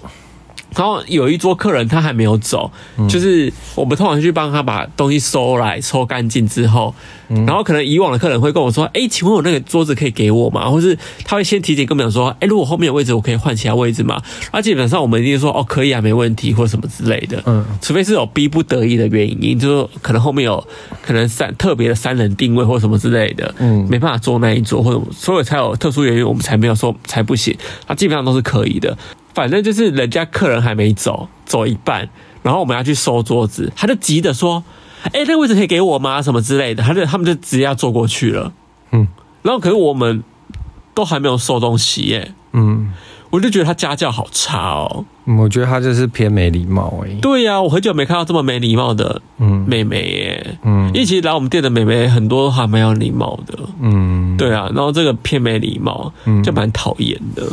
[0.76, 6.94] 然后有一桌客人他还没有走，嗯、就是我们通常去帮他把东西收来收干净之后，
[7.28, 20.64] 嗯、然后可能以往的客人会跟我说：“哎，请问我那个桌子可以给我吗？”或是他会先提前跟我们讲说：“哎，如果后面有位置，我可以换其他位置吗？”那基本上我们一定说：“哦，可以啊，没问题，或什么之类的。”嗯，除非是有逼不得已的原因，就是可能后面有
[21.02, 27.56] 可能三特别的三人定位或什么之类的，嗯，没办法坐那一桌，或者所以才有特殊原因，我们才没有说才不行。
[27.86, 28.96] 他基本上都是可以的。
[29.34, 32.08] 反正就是人家客人还没走，走一半，
[32.42, 34.62] 然后我们要去收桌子，他就急着说
[35.12, 36.20] ：“哎、欸，那位置可以给我吗？
[36.20, 38.52] 什么之类的。”他就他们就直接要坐过去了。
[38.92, 39.06] 嗯，
[39.42, 40.22] 然后可是我们
[40.94, 42.34] 都还没有收东西耶。
[42.52, 42.92] 嗯，
[43.30, 45.04] 我就觉得他家教好差哦。
[45.26, 47.10] 嗯，我觉得他就是偏没礼貌哎。
[47.22, 50.58] 对呀，啊，我很久没看到这么没礼貌的嗯妹妹耶。
[50.64, 53.56] 嗯，因为其实来我们店的妹妹很多还蛮有礼貌的。
[53.80, 56.12] 嗯，对啊，然后这个偏没礼貌，
[56.42, 57.44] 就蛮讨厌的。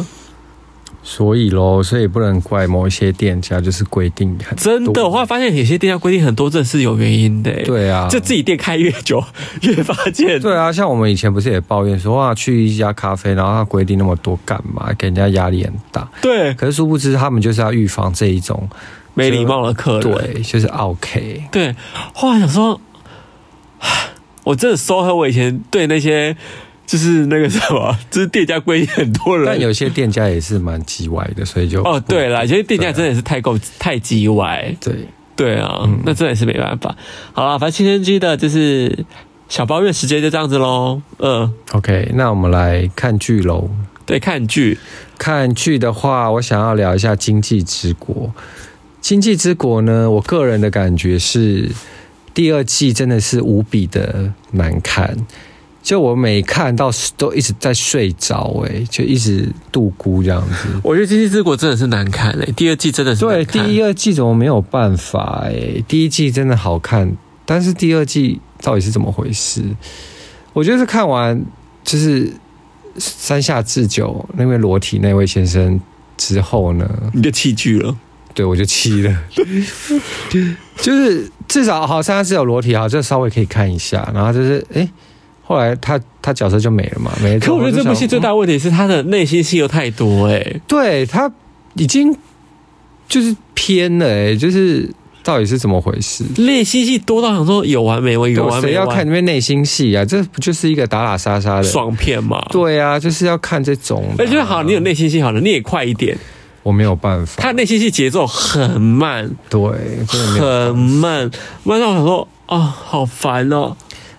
[1.10, 4.62] 所以咯，所以不能怪某一些店家，就是规定很多。
[4.62, 7.50] 真的，我后来发现有些店家规定很多，真的是有原因的。
[7.64, 9.24] 对啊，就自己店开越久，
[9.64, 10.38] 越发现。
[10.42, 14.92] 对啊，像我们以前不是也抱怨说，哇，去一家咖啡，然后他规定那么多，干嘛？
[14.98, 16.06] 给人家压力很大。
[16.22, 18.70] 对，可是殊不知，他们就是要预防这一种
[19.14, 20.02] 没礼貌的客人。
[20.02, 21.44] 对，就是 OK。
[21.54, 21.74] 对，
[22.14, 22.82] 后来想说，
[24.44, 26.36] 我真的收回我以前对那些。
[26.88, 34.96] 就是那个什么，就是店家规定很多人，但有些店家也是蛮叽歪的，所以就哦，对了，有些店家真的是太够、啊、太叽歪，对
[35.36, 36.96] 对啊，嗯、那真的是没办法。
[37.34, 39.06] 好了，反正青春期的就是
[39.50, 41.02] 小抱怨时间就这样子喽。
[41.20, 43.70] 嗯，OK，那我们来看剧喽。
[44.06, 44.80] 对，看剧，
[45.18, 48.16] 看剧的话，我想要聊一下《经济之国》。
[49.02, 51.70] 《经济之国》呢，我个人的感觉是
[52.34, 55.14] 第二季真的是无比的难看。
[55.88, 60.68] 就我每看到都一直在睡着，哎，就一直度孤这样子。
[60.84, 63.22] 我觉得《今际之国》真的是难看哎，第二季真的是。
[63.22, 65.82] 对，第二季怎么没有办法哎？
[65.88, 67.10] 第一季真的好看，
[67.46, 69.64] 但是第二季到底是怎么回事？
[70.52, 71.42] 我觉得是看完
[71.86, 72.34] 就是
[72.98, 75.80] 山下智久那位裸体那位先生
[76.18, 77.96] 之后呢，你就弃剧了。
[78.34, 79.18] 对，我就弃了。
[80.82, 84.82] 就是至少好，山下智久裸体好，就稍微可以看一下，然后就是哎。
[84.82, 84.92] 诶
[85.48, 87.40] 后来他他角色就没了嘛，没了。
[87.40, 91.32] 可我觉得这部戏最大问题是他的内心戏又太多哎、欸，对他
[91.76, 92.14] 已经
[93.08, 94.90] 就是偏了哎、欸，就是
[95.24, 96.26] 到底是怎么回事？
[96.38, 98.30] 内心戏多到想说有完没完？
[98.30, 98.62] 有完没完？
[98.62, 100.04] 谁要看那边内心戏啊？
[100.04, 102.46] 这不就是一个打打杀杀的爽片嘛？
[102.52, 104.20] 对啊，就是要看这种、啊。
[104.20, 106.18] 哎，就好，你有内心戏好了，你也快一点。
[106.64, 109.62] 我没有办法，他内心戏节奏很慢，对，
[110.10, 111.32] 真的很慢，
[111.64, 113.74] 慢到我想说啊、哦，好烦哦。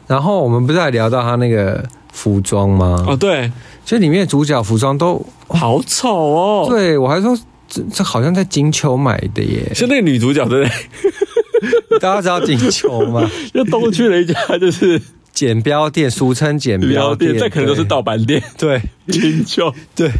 [0.08, 3.04] 然后我们不是还聊到他那个服装吗？
[3.06, 3.52] 哦，对，
[3.84, 6.66] 就里面的主角服装都好丑哦。
[6.68, 9.70] 对，我还说这这好像在金秋买的耶。
[9.74, 12.00] 是那个女主角对不对？
[12.00, 13.30] 大家知道金秋吗？
[13.54, 15.00] 又东去了一家就是
[15.32, 18.42] 剪标店，俗称剪标店，这可能都是盗版店。
[18.56, 20.10] 对，金秋对。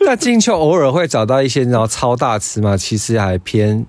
[0.00, 3.84] 那金秋偶尔会找到一些然后超大尺码，其实还偏。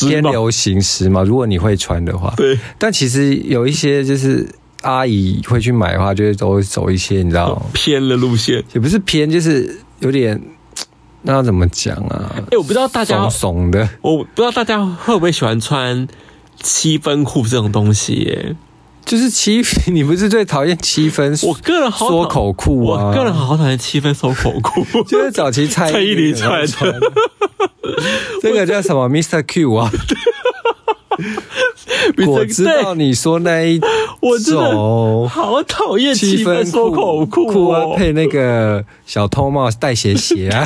[0.00, 2.58] 偏流行时髦，如果你会穿的话，对。
[2.78, 4.48] 但其实有一些就是
[4.82, 10.40] 阿姨会去买的话，就会走一些你知道偏的路线，也不是偏，就是有点
[11.22, 12.32] 那要怎么讲啊？
[12.36, 16.06] 哎、欸，我不知道大家怂怂的，我不知道大家会不会喜欢穿
[16.62, 18.56] 七分裤这种东西耶？
[19.08, 21.34] 就是七分，你不是最讨厌七分？
[21.42, 27.00] 我个人好缩口裤啊，我个人好讨厌七分缩口裤，就是早期蔡依林穿的。
[28.42, 29.42] 这个叫什么？Mr.
[29.46, 29.90] Q 啊！
[32.26, 33.88] 我知道你说那一种，
[34.20, 40.64] 我真的好讨厌七分缩口裤啊，配那个小偷帽、带鞋鞋啊，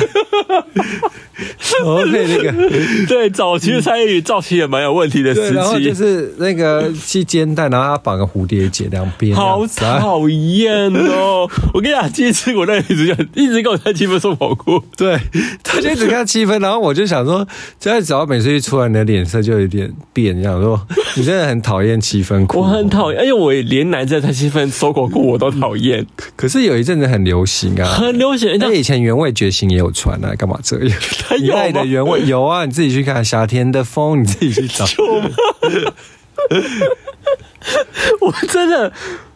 [1.79, 2.69] 然后配那个
[3.07, 11.49] 对早期的蔡依林造型也蛮有问题的时期，然后就是那个系肩带，然后他绑个蝴蝶结两边，好讨厌哦！
[11.73, 15.19] 我跟你讲，第一次我那女主角一直跟我穿七分缩口裤，对，
[15.63, 17.47] 他就一直看七分，然后我就想说，
[17.79, 20.79] 只要只要每次一出来，你的脸色就有点变，这样说
[21.15, 26.05] 你真的很讨厌七分裤，我很讨厌，而且我连男生穿七分缩口裤我都讨厌。
[26.35, 30.97] 可是有一阵子很流行啊，很流行，那以前原味觉醒也有穿啊，干嘛这样？
[31.33, 34.85] 他有爱的原味 有啊，你自己去看夏天的风，你自己去找。
[38.21, 38.91] 我真的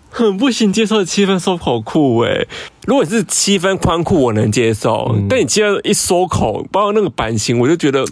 [0.09, 2.45] 很不行接受七分收口裤哎，
[2.85, 8.05] 如果是七分宽裤我能接受，嗯、但你接着一收口，包括那个版型，我就觉得，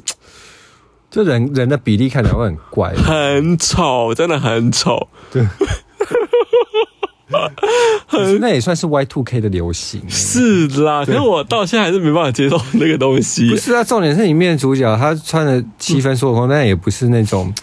[1.12, 5.10] 就人人的比例看起来会很怪，很丑，真的很丑。
[5.32, 5.46] 对。
[8.40, 11.04] 那也算是 Y two K 的流行，是啦。
[11.06, 13.50] 可是我到现在还是没办法接受那个东西。
[13.50, 17.54] 不是啊，重点是里面的主角他穿的七分缩口，但也不是那种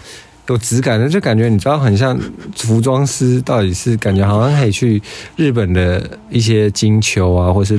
[0.48, 2.18] 有质感的，就感觉你知道很像
[2.56, 5.00] 服装师，到底是感觉好像可以去
[5.36, 7.78] 日本的一些金秋啊，或是。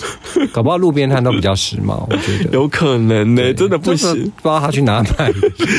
[0.52, 5.26] 搞不好路边摊都比较时髦，我觉得有可能呢、欸，真的不行，不知道他去哪买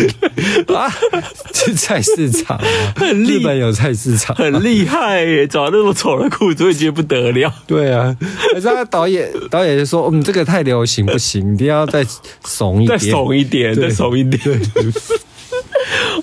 [0.76, 0.92] 啊？
[1.54, 2.64] 去菜市场、啊，
[2.96, 5.48] 很日本有菜市场、啊，很厉害耶、欸！
[5.48, 7.52] 找那么丑的裤子，我觉得不得了。
[7.66, 8.16] 对啊，
[8.54, 12.06] 可是他导演导演就说：“嗯，这个太流行，不行，一定要再
[12.44, 14.40] 怂一点，再怂一点，再怂一点。
[14.44, 14.60] 对”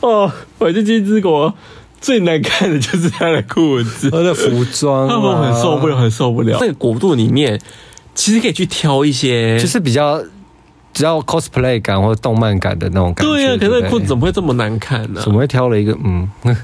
[0.03, 1.53] 哦，我这金之国
[2.01, 6.59] 最难看的就是他的裤子，他的服装、啊，他们很受不了，很受不了。
[6.61, 7.61] 那个国度里面。
[8.21, 10.23] 其实可以去挑一些，就是比较
[10.93, 13.33] 只要 cosplay 感或者动漫感的那种感觉。
[13.33, 15.25] 对啊，对不对可是裤子怎么会这么难看呢、啊？
[15.25, 16.29] 怎么会挑了一个嗯？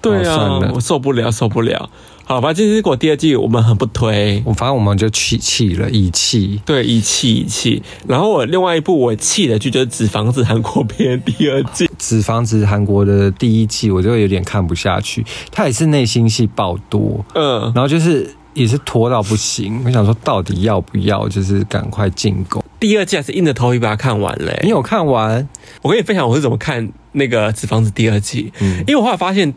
[0.00, 1.90] 对啊，我受不了，受不了。
[2.24, 4.40] 好吧，这是果第二季，我们很不推。
[4.46, 6.60] 我反正我们就弃弃了，遗弃。
[6.64, 7.82] 对，遗弃遗弃。
[8.06, 19.82] 然后我另外一部我弃的剧就是《纸房子》韩国片第二季，《纸房子》韩国的第一季我就有点看不下去，它也是内心戏爆多，嗯，然后就是也是拖到不行。
[19.84, 22.62] 我想说，到底要不要就是赶快进攻？
[22.78, 24.60] 第二季还是硬着头皮把它看完嘞、欸。
[24.64, 25.48] 你有看完？
[25.82, 29.52] 我跟你分享我是怎么看那个《纸房子》第二季，嗯，因为我后来发现。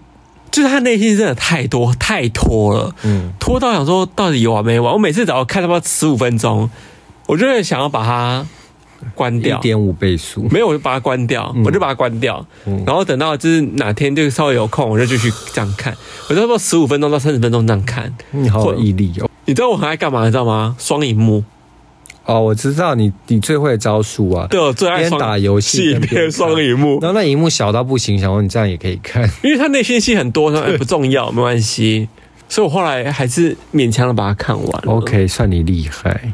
[0.51, 4.93] 就是他内心真的太多太拖了，嗯，拖到想说到底有完没完？
[4.93, 6.69] 我每次只要看他妈十五分钟，
[7.25, 8.45] 我就会想要把它
[9.15, 15.95] 关掉，一点五倍速，没有我就把它关掉，嗯、我就把它关掉，嗯、然后等到就是哪天就稍微有空，我就继续这样看，
[16.29, 18.13] 我差不多十五分钟到三十分钟这样看。
[18.31, 19.29] 你好有毅力哦！
[19.45, 20.25] 你知道我很爱干嘛？
[20.25, 20.75] 你知道吗？
[20.79, 21.43] 双荧幕。
[22.25, 24.47] 哦，我知道你你最会的招数啊！
[24.49, 32.07] 对，我最爱边打游戏边双荧幕，然后那荧幕小到不行，想说你这样也可以看，因为他内心戏很多，说哎 不重要，没关系，
[32.47, 34.83] 所以我后来还是勉强的把它看完。
[34.85, 36.31] OK，算你厉害。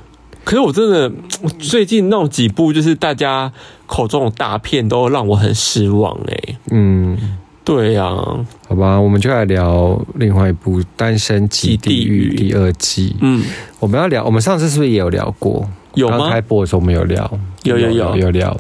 [0.50, 1.12] 可是我真的
[1.62, 3.54] 最近那几部就是大家
[3.86, 6.58] 口中的大片，都让我很失望哎、欸。
[6.72, 13.16] 嗯，对呀、啊，好吧，我们就来聊另外一部《单身即地狱》第二季。
[13.22, 13.44] 嗯，
[13.80, 15.70] 我们要聊，我们上次是不是也有聊过？
[15.94, 16.18] 有吗？
[16.18, 17.32] 刚开播的时候我们有聊，
[17.62, 18.60] 有有有有，有聊。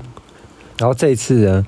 [0.78, 1.66] 然后这一次呢，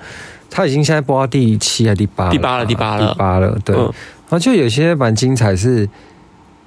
[0.52, 2.30] 他已经现在播到第七还是第八？
[2.30, 3.58] 第八了，第八了，第八了。
[3.66, 3.76] 对。
[3.76, 3.94] 嗯、然
[4.30, 5.90] 后就有些蛮精彩，是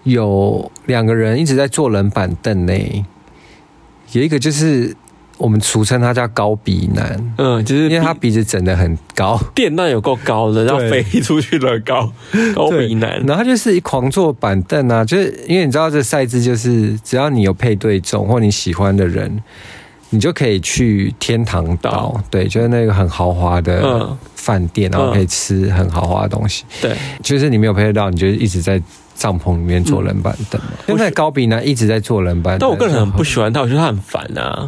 [0.03, 2.73] 有两个人一直在坐冷板凳呢。
[4.15, 4.97] 有一个就是。
[5.37, 12.11] 我们俗称他叫高鼻男，嗯，就是因为他鼻子整的很高，电那有够高的，然后飞出去了高
[12.55, 19.43] 高鼻男，然后他就是一狂坐板凳啊，就是因为你知道这赛制就是只要你有配对中或你喜欢的人，
[20.11, 22.25] 你就可以去天堂岛，岛。
[22.31, 28.81] 对，就是那个很豪华的饭店，然后可以吃很豪华的东西，对，就是你没有配对到，你就一直在
[29.15, 30.69] 帐篷里面坐冷板凳嘛。
[30.87, 34.67] 现在高比男一直在坐冷板凳，但我个人很不喜欢他，我觉得他很烦啊。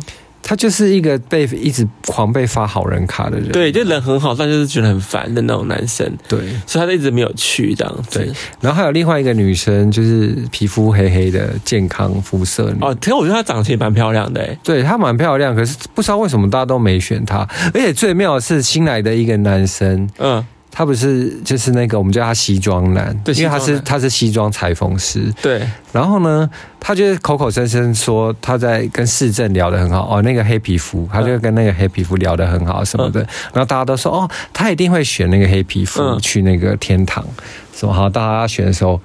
[0.48, 8.20] 他就是一个被一直狂被发好人卡的人，对，就人很好，但就是觉得很烦的那种男生，对，所以他就一直没有去这样子。
[8.20, 8.30] 对，
[8.60, 12.76] 然后还有另外一个女生，就是皮肤黑黑的健康肤色女。
[12.80, 17.38] 哦，其实我觉得她长得其实蛮漂亮的，哎，对，她蛮漂亮，可是不知道为什么大家都没选她，
[17.74, 20.46] 而且最妙的是新来的一个男生，嗯。
[20.78, 25.66] 他不是就是那个我们叫他西装男，对，因为他是他是西装裁缝师，对。
[25.90, 33.20] 然后呢，他就是口口声声说他在跟市政聊得很好哦，那个黑皮肤，他就跟那个黑皮肤聊得很好什么的。
[33.54, 37.24] 然后大家都说哦，他一定会选那个黑皮肤去那个天堂，
[37.72, 38.10] 什么好？
[38.10, 39.00] 大家选的时候，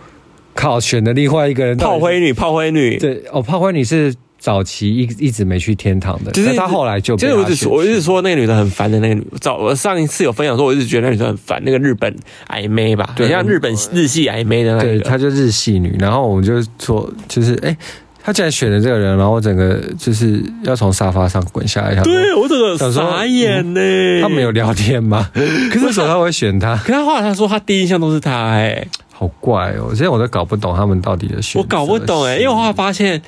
[0.53, 4.13] 靠，选的另外一个人炮灰女，炮灰女，对，哦，炮灰女是。
[4.42, 9.24] 早期一一直没去天堂的，就是他后来就，就是我一直说，我一直说那个女的很烦的那个女。
[9.39, 12.12] 早我上一次有分享说，我一直觉得那女生很烦，那个日本
[12.48, 15.96] 矮妹吧，对，像日本日系矮妹的那个，对，她就日系女。
[16.00, 17.78] 然后我们就说，就是哎，
[18.24, 21.94] 她竟然选了这个人，然后整个就是要从沙发上滚下来。
[22.02, 23.80] 对我整个傻眼呢。
[24.24, 25.30] 他没有聊天吗？
[25.72, 26.76] 可是为什么他会选他？
[26.78, 29.89] 可他后来他说他第一印象都是他，哎，好怪哦！
[29.89, 31.62] 现在我都搞不懂他们到底的选。
[31.62, 33.22] 我搞不懂哎，因为我后来发现。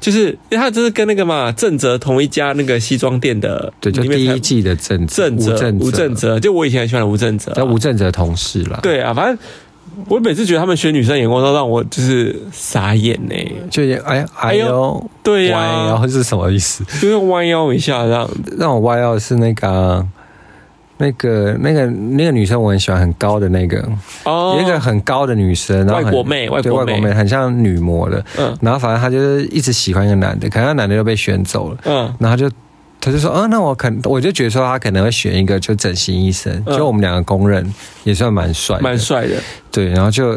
[0.00, 8.80] 就是，因为他就是跟那个嘛，正泽同一家那个西装店的，对，就第一季的正正吴正吴正泽，就我以前很喜欢吴正则，叫吴正泽同事啦。
[8.82, 9.38] 对啊，反正
[10.08, 13.34] 我每次觉得他们选女生眼光都让我就是傻眼呢，
[13.70, 16.82] 就哎哎呦，对呀，然后是什么意思？
[17.00, 20.06] 就是弯腰一下让，让我弯腰是那个。
[21.00, 23.82] 那个、那个、那个女生我很喜欢，很高的那个，
[24.24, 32.50] 哦，一个很高的女生，然后外国妹，外国妹，很像女模的，嗯，然后反正她就是一直喜欢一个男的，可能那男的又被选走了，嗯，然后就
[33.00, 37.64] 他就说，嗯，那我可能我就觉得说他可能会选一个就整形医生，就我们两个公认
[38.04, 39.36] 也算蛮帅，蛮帅的，
[39.72, 40.36] 对，然后就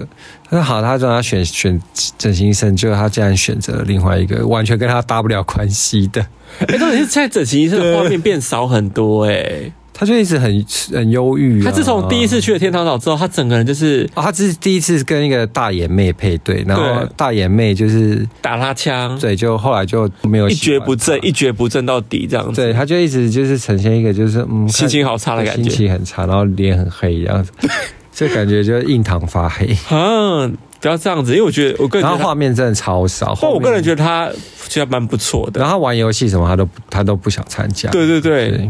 [0.50, 1.78] 他说好，他让他选选
[2.18, 6.26] 整形医生，结果他竟然选择了另外一个完全跟他搭不了关系的，
[6.68, 9.70] 哎，到底是在整形医生的画面变少很多，哎。
[10.04, 11.66] 他就一直很很忧郁、啊。
[11.66, 14.06] 他自从第一次去了天堂岛之后，他整个人就是……
[14.16, 22.62] 哦，他这是第一次跟一个大眼妹配对，然后大眼妹就是打他枪，对，就后来就没有一蹶不振，一蹶不振到底这样子。
[22.62, 27.52] 对，他就一直就是呈现一个就是嗯，心情好差的感觉，心情很差，然后脸很黑这样子，
[28.12, 29.74] 这感觉就印堂发黑。
[29.90, 34.30] 嗯，不要这样子，因为我觉得我个人觉得画面真的超少，但我个人觉得他
[34.68, 35.62] 其实蛮不错的。
[35.62, 37.90] 然后他玩游戏什么，他都他都不想参加。
[37.92, 38.70] 对对对。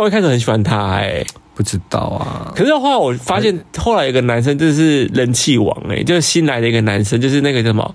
[0.00, 1.24] 我一开始很喜欢他，哎，
[1.54, 2.52] 不知道啊。
[2.54, 7.94] 可是后来我发现，后来有个男生就是人气王，哎，就是新来的一个男生，就是那个什么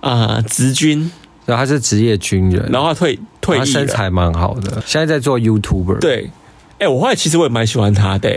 [0.00, 1.10] 啊，直军，
[1.46, 5.98] 然后他是职业军人，然后他退退役，他身材蛮好的，现在在做 YouTuber。
[5.98, 6.30] 对，
[6.78, 8.30] 哎，我后来其实我也蛮喜欢他的，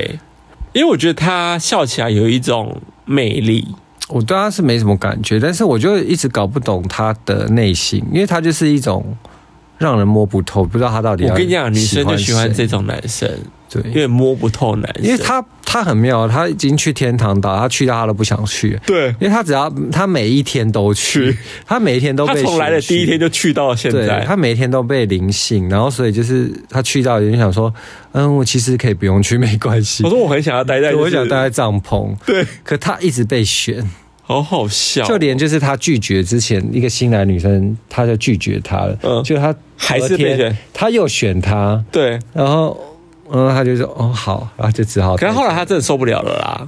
[0.74, 3.68] 因为我觉得他笑起来有一种魅力。
[4.10, 9.16] 我对他是没什么感觉，但是我就一直搞不懂他的内心，因为他就是一种
[9.78, 11.26] 让人摸不透，不知道他到底。
[11.26, 13.30] 我跟你讲，女生就喜欢这种男生。
[13.70, 18.80] 对，因为摸不透男生，因为他他很妙，他已经去天堂岛，他去到他都不想去。
[18.86, 27.74] 对，因为他只要他每一天都去，他每一天都被他从来的第一天就去到现在，他每一天都被灵性，然后所以就是他去到有点想说，
[28.12, 30.04] 嗯，我其实可以不用去，没关系。
[30.04, 32.16] 我说我很想要待在、就是，我想待在帐篷。
[32.28, 33.84] 对，可他一直被选，
[34.42, 35.04] 好好笑。
[35.06, 38.98] 就连就是他拒绝之前一个新来女生，他就拒绝他了。
[39.04, 41.84] 嗯，就他还是被选，他又选他。
[41.92, 42.80] 对，然后。
[43.36, 45.16] 嗯，他就说哦好，然后就只好。
[45.16, 46.68] 可是后来他真的受不了了啦，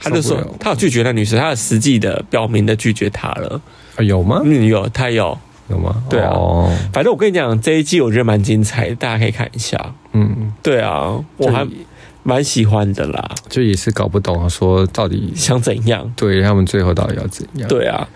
[0.00, 3.60] 他就说他有拒绝那女生，他有实际的表明的拒绝她了。
[3.94, 4.40] 啊有吗？
[4.42, 5.38] 嗯，有，他有，
[5.68, 6.02] 有吗？
[6.10, 6.32] 对啊，
[6.92, 9.78] 反正我跟你讲，这一季我觉得蛮精彩的，大家可以看一下。
[10.12, 11.64] 嗯，对啊，我还
[12.22, 13.30] 蛮喜欢的啦。
[13.48, 16.12] 就也是搞不懂，说到底想怎样？
[16.16, 17.68] 对他们最后到底要怎样？
[17.68, 18.08] 对啊，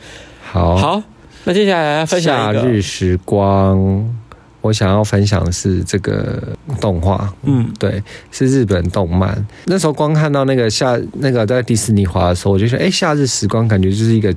[0.45, 1.03] 好，好，
[1.45, 4.15] 那接下来分享夏日时光。
[4.63, 6.43] 我想要分享的是这个
[6.81, 8.03] 动画，嗯，对，
[8.33, 9.47] 是日本动漫。
[9.67, 14.35] 那时候光看到那个夏那个在迪士尼滑的时候，我就说，哎，夏日时光感觉就是一个，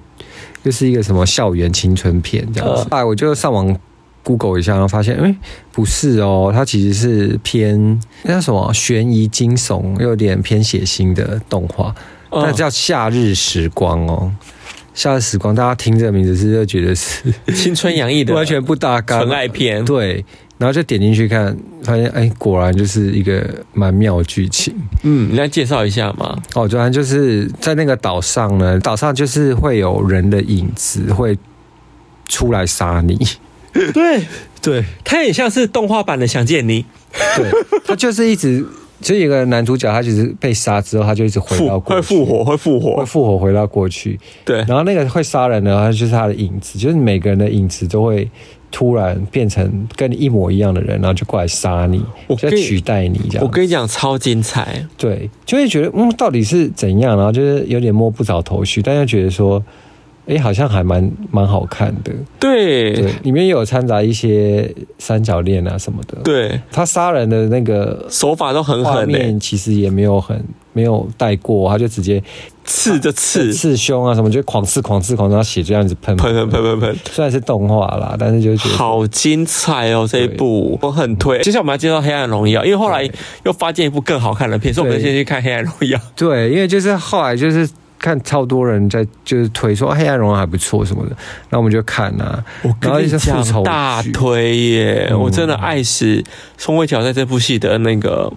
[0.64, 2.84] 就是一个什么校园青春片这样子。
[2.92, 3.76] 后来我就上网
[4.24, 5.36] Google 一下，然后发现，哎，
[5.72, 11.94] 不是哦，它其实是偏那叫什么悬疑惊悚，又有点偏血腥的动画，
[12.32, 14.32] 那叫夏日时光哦。
[14.94, 19.86] 夏日时光，大家听这个名字是就觉得是 青春洋溢的， 完全不搭嘎，纯爱片。
[19.86, 20.24] 对，
[20.58, 24.76] 然后就点进去看，发现哎，果然就是一个蛮妙的剧情。
[25.04, 26.38] 嗯，你来介绍一下嘛？
[26.54, 31.38] 哦，主要就是在那个岛上呢，岛上就是会有人的影子会
[32.28, 33.18] 出来杀你。
[33.92, 34.22] 对
[34.62, 36.84] 对，它很像是动画版的《想见你》。
[37.36, 37.50] 对，
[37.86, 38.66] 它就是一直。
[39.02, 44.20] 就有一个男主角，他其实被杀之后，他就一直回到过去，会复活，会复活，会复活回到过去。
[44.44, 48.30] 对，然后那个会杀人的，他就是他的影子，就是每个人的影子都会
[48.70, 52.04] 突然变成跟你一模一样的人，然后就过来杀你，
[52.38, 53.46] 就取代你这样。
[53.46, 54.86] 我跟你讲，超精彩。
[54.98, 57.16] 对，就会觉得嗯，到底是怎样？
[57.16, 59.64] 然后就是有点摸不着头绪，但又觉得说。
[60.30, 62.14] 哎，好像还蛮蛮好看的。
[62.40, 66.20] 对，对，里面有掺杂一些三角恋啊什么的。
[66.24, 70.40] 对，他杀人的那个手法都很狠，面其实也没有很
[70.72, 72.22] 没有带过，他就直接
[72.64, 76.96] 刺着刺刺胸啊什么，就狂刺狂刺狂，然后血这样子喷喷喷喷喷喷。
[77.12, 80.08] 虽然是动画啦，但是就觉得好精彩哦！
[80.08, 81.42] 这一部我很推。
[81.42, 83.10] 接下来我们要介绍《黑暗荣耀》，因为后来
[83.46, 85.98] 又发现一部更好看的片，所以我们先去看《黑暗荣耀》。
[86.16, 87.68] 对，因为就是后来就是。
[88.00, 91.16] 看超多人在就是推说《黑暗荣耀》还不错什么的，
[91.50, 92.44] 那我们就看啊。
[92.64, 95.08] 我跟你讲，大推耶！
[95.12, 96.24] 嗯、我真的爱死
[96.58, 98.32] 宋慧乔在这部戏的那个。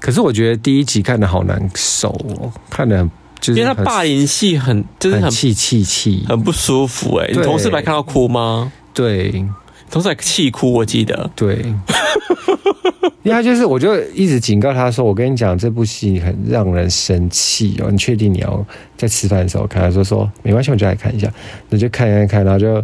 [0.00, 3.08] 可是我觉得第一集看的好难受哦，看的
[3.40, 7.28] 就是因为他霸凌戏很就是很气气气，很不舒服哎。
[7.32, 8.72] 你同事没看到哭吗？
[8.94, 9.44] 对，
[9.90, 11.30] 同事还气哭，我记得。
[11.34, 11.64] 对。
[13.24, 18.64] 因为他就是，我就一直警告他说：“我跟你讲，这部戏很让人生气哦，你确定你要
[18.96, 21.30] 在吃饭的时候看？”他说：“说没关系，我就来看一下。”
[21.68, 22.82] 那就看一看看，然后就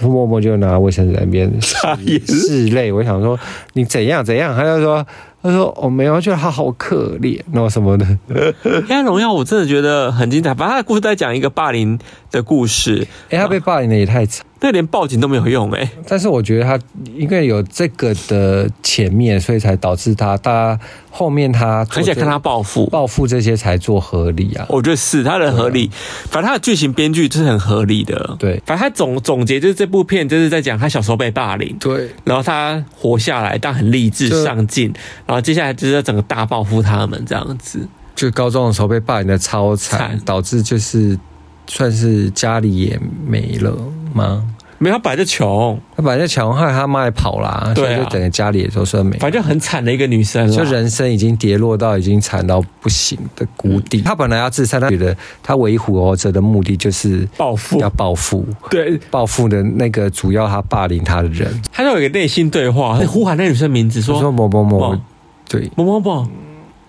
[0.00, 2.90] 默默就拿卫生纸在那边拭泪。
[2.90, 3.38] 我想说
[3.74, 4.56] 你怎样怎样？
[4.56, 5.06] 他就说。
[5.42, 8.06] 他说：“我没有，觉得他好可怜，然后什么的。
[8.86, 10.54] 《黑暗荣耀》我真的觉得很精彩。
[10.54, 11.98] 反正他的故事在讲一个霸凌
[12.30, 13.06] 的故事。
[13.30, 15.90] 哎，他被霸凌的也太惨，那连报警都没有用哎。
[16.06, 16.78] 但是我觉得他
[17.16, 20.80] 应该有这个的前面，所以才导致他，大家
[21.10, 24.64] 后面他很想看他报复，报复这些才做合理啊。
[24.68, 25.90] 我觉得是他的合理，
[26.30, 28.36] 反正他的剧情编剧就是很合理的。
[28.38, 34.92] 对，反正他总总结就是这部片就是在讲他小时候被霸凌，对，然后他活下来，但很励志上进。
[35.32, 41.18] 然后接下来就是要整个大报复他们这样子，就高中的时候被霸凌的超惨，惨导致就是
[41.66, 43.74] 算是家里也没了
[44.12, 44.44] 吗？
[44.76, 49.16] 没有，他本来就穷，他本来就穷，后来他妈也跑了，所以，就整个家里也都算没。
[49.16, 54.02] 反正很惨的一个女生，就人生已经跌落到已经惨到不行的谷底。
[54.02, 65.00] 他、嗯、本来要自杀，他觉得他为活着的目的就是报复，要报复，对，报复的那个主要他霸凌他的人，他就有一个内心对话，呼喊那女生名字说，说某某某。
[65.48, 66.26] 对，某某某，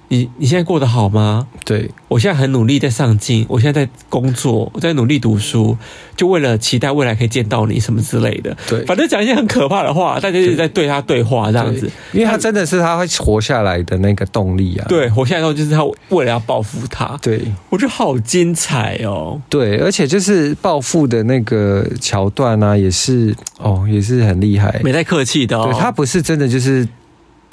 [0.10, 1.48] 你你现在过得好吗？
[1.66, 5.76] 对，我现在很努力在上进，我现在在工作，我在努力读书，
[6.16, 8.56] 就为了期待未来可以见到你什么之类的。
[8.68, 14.86] 对，反正讲一些很可怕的话，大家一直在对他对话这样子，因为他真的是他会活下来的那个动力啊。
[14.88, 17.18] 对，活下来之后就是他为了要报复他。
[17.22, 19.42] 对，我觉得好精彩哦。
[19.50, 25.70] 对，而且就是报复的那个桥段啊，也是哦，也是很厉害，没太客气的哦。
[25.72, 26.88] 对，他不是真的就是。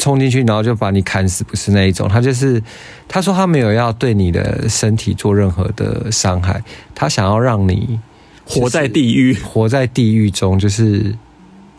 [0.00, 2.08] 冲进去，然后就把你砍死，不是那一种。
[2.08, 2.60] 他就是，
[3.06, 6.60] 他说他没有要对你的身体做任何的伤害，
[6.94, 8.00] 他想要让你
[8.46, 11.14] 活在地狱，活在地狱中，就是，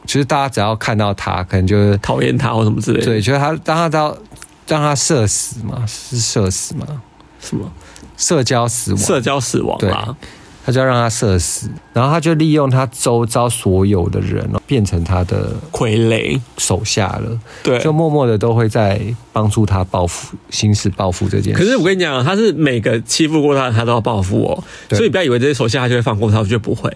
[0.05, 3.05] 就是大家只要看到他，可能就讨厌他或什么之类的。
[3.05, 4.15] 对，就是他，当他到
[4.67, 6.85] 让他社死嘛，是社死嘛？
[7.39, 7.69] 什么？
[8.17, 9.01] 社交死亡？
[9.01, 10.15] 社交死亡啊。
[10.65, 17.39] 他就要让他射死，然后他就利用他周遭所有的人，变成他的傀儡手下了。
[17.63, 19.01] 对，就默默的都会在
[19.33, 21.59] 帮助他报复，行使报复这件事。
[21.59, 24.63] 可是我跟你讲，他是每个欺负过他，他都要报复我。
[24.89, 26.91] 所以你不要以为这些手下他就会放过他，我觉得不会。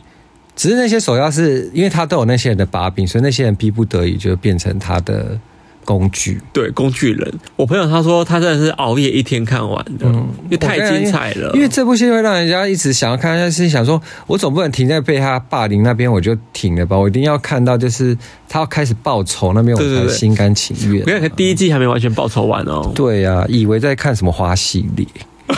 [0.55, 5.39] 只是那些手下是因为他都有那些人的把柄，所以那些人逼不得已就变成他的。
[5.85, 11.51] 工具对工具人，我朋友他说他真的是熬夜一天看完的，嗯、因为太精彩了。
[11.53, 16.97] 因为这部戏会让人家一直想要看，但是想说，我总不能停在被他霸凌那边我就停了吧？
[16.97, 18.17] 我一定要看到，就是
[18.49, 21.03] 他要开始报仇那边，我才心甘情愿。
[21.03, 22.91] 我看第一季还没完全报仇完哦。
[22.95, 25.05] 对呀、啊，以为在看什么花系列。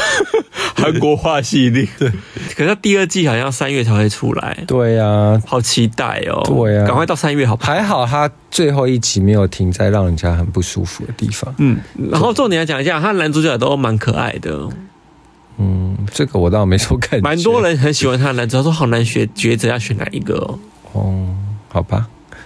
[0.77, 2.07] 韩国话系列，对，
[2.55, 4.63] 可是他第二季好像三月才会出来。
[4.67, 6.43] 对呀、啊，好期待哦。
[6.45, 7.73] 对呀、啊，赶快到三月好不好？
[7.73, 11.53] 还好他最后一集没有停在让人家很不舒服的地方。
[11.57, 11.79] 嗯，
[12.11, 14.69] 然后重点来讲一下，他男主角都蛮可爱的。
[15.57, 17.19] 嗯，这个我倒没说看。
[17.21, 20.59] 蛮多人很喜欢他的男主角，说好难选抉择要选哪一个哦。
[20.93, 21.35] 哦，
[21.69, 22.07] 好吧。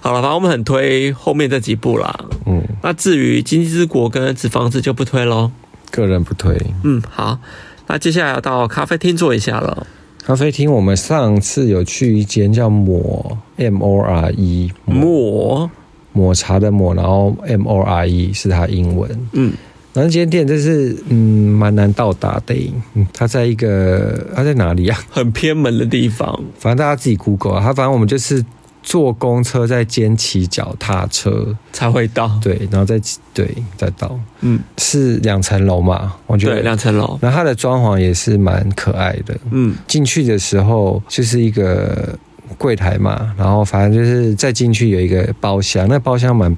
[0.00, 2.14] 好了，反正我们很推后面这几部啦。
[2.44, 5.50] 嗯，那至于《经济之国》跟《纸房子》就不推喽。
[5.92, 6.60] 个人不推。
[6.82, 7.38] 嗯，好，
[7.86, 9.86] 那接下来要到咖啡厅坐一下了。
[10.24, 15.70] 咖啡厅，我们上次有去一间叫抹 M O R E 抹
[16.12, 19.28] 抹茶的抹，然后 M O R E 是它英文。
[19.32, 19.52] 嗯，
[19.92, 21.16] 那间店就是嗯
[21.56, 22.54] 蛮难到达的。
[22.94, 24.98] 嗯，它在一个它在哪里啊？
[25.10, 26.28] 很偏门的地方。
[26.58, 27.60] 反正大家自己 Google 啊。
[27.60, 28.44] 它反正我们就是。
[28.82, 31.56] 坐公车再兼骑脚踏车。
[31.72, 33.00] 才会到，对，然后再
[33.32, 36.14] 对再到，嗯，是两层楼嘛？
[36.26, 36.54] 我觉得。
[36.54, 37.18] 对，两层楼。
[37.20, 42.18] 然后它的装潢也是蛮可爱的，嗯，进去的时候就是一个
[42.58, 46.56] 柜台嘛，然后反正就是再进去有一个包厢，那包厢蛮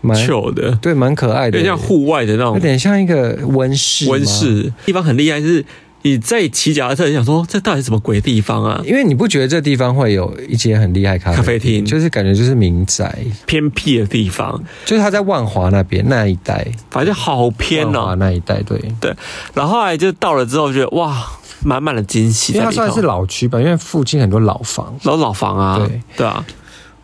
[0.00, 4.72] 蛮旧的，对，蛮可爱的，有点像户外的那种，有点像一个温室，温室。
[4.84, 5.64] 地方很厉害，就是。
[6.06, 8.80] 你在骑脚踏车，你想说这到底什么鬼地方啊？
[8.86, 18.14] 因为你不觉得这地方会有一间很厉害咖啡厅，就是感觉就是民宅偏僻的地方，就是他在万华那边那一带，反正好偏哦。
[18.20, 19.12] 那一带，对对。
[19.52, 21.26] 然后后来就到了之后，觉得哇，
[21.64, 22.52] 满满的惊喜。
[22.52, 26.46] 因为它算是老区吧，因为附近很多老房，老老房啊，对对啊。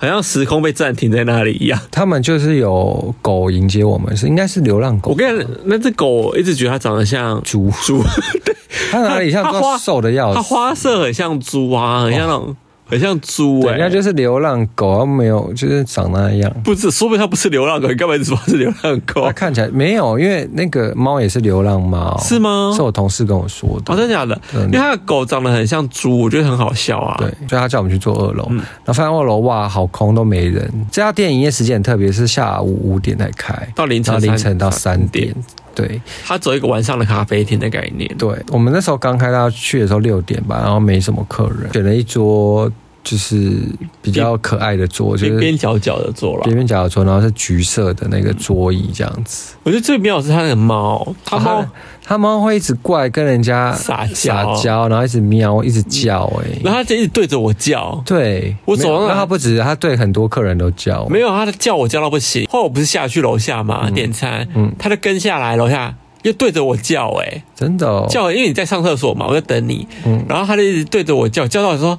[0.03, 1.81] 好像时空被暂停在那里一样。
[1.93, 5.13] 他们就是有狗迎接我们，是应该是流浪狗。
[5.13, 8.03] 我跟你讲，那只狗一直觉得它长得像猪猪，
[8.45, 8.53] 对，
[8.91, 9.61] 它哪里像猪？
[9.79, 12.57] 瘦的要死，它花色很像猪啊，很像那种。
[12.93, 16.53] 很像猪哎、欸，人家就是流浪狗，它没有，就是长那样。
[16.63, 19.25] 不是，说不定它不是流浪狗，你干嘛一直说是流浪狗？
[19.25, 22.71] 它看起来没有，因为那个猫也是流浪猫，是吗？
[22.77, 23.95] 是我同事跟我说的。
[23.95, 24.39] 哦，真的假的？
[24.67, 27.17] 因为它的狗长得很像猪，我觉得很好笑啊。
[27.19, 30.71] 对，所以他叫我们去坐二楼，嗯、然后发现二楼哇，好空，都没人。
[30.91, 35.35] 这家店营业时间很特别，是下午五点才开，到凌晨凌晨到三点。
[35.75, 38.13] 对，他走一个晚上的咖啡厅的概念。
[38.17, 42.71] 对，我们那时候刚开到去的时候六点吧，然后没什么客人，选了一桌。
[43.05, 43.59] 就是
[44.01, 49.55] 比较可爱的桌，就是边边角角的桌了，边边角角桌，然后是橘色的那个桌椅这样子。
[49.65, 51.67] 我觉得最妙的是他那个猫，他猫
[52.05, 62.47] 他猫会一直过来跟人家撒娇，撒娇，然后一直喵，一直叫，哎，然后他就一直对着我叫，对我走到那，他不止，他对很多客人都叫，没有，他的叫我叫到不行。
[62.51, 71.99] 后来我不是下去楼下嘛，点餐，嗯，他就跟下来楼下又对着我叫，哎，真的叫，因为你在上厕所嘛，我在等你，嗯，然后他就一直对着我叫，叫到说。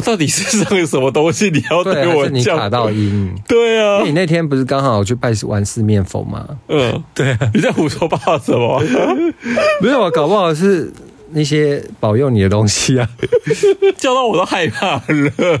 [0.00, 1.50] 我到底是上了什么东西？
[1.50, 3.34] 你要对我你卡到音？
[3.46, 6.46] 对啊，因为你那天不是刚好去拜完四面佛吗？
[6.68, 7.38] 嗯，对啊。
[7.52, 8.82] 你在胡说八道什么？
[9.82, 10.90] 没有啊，搞不好是
[11.32, 13.06] 那些保佑你的东西啊，
[13.98, 15.02] 叫到我都害怕了。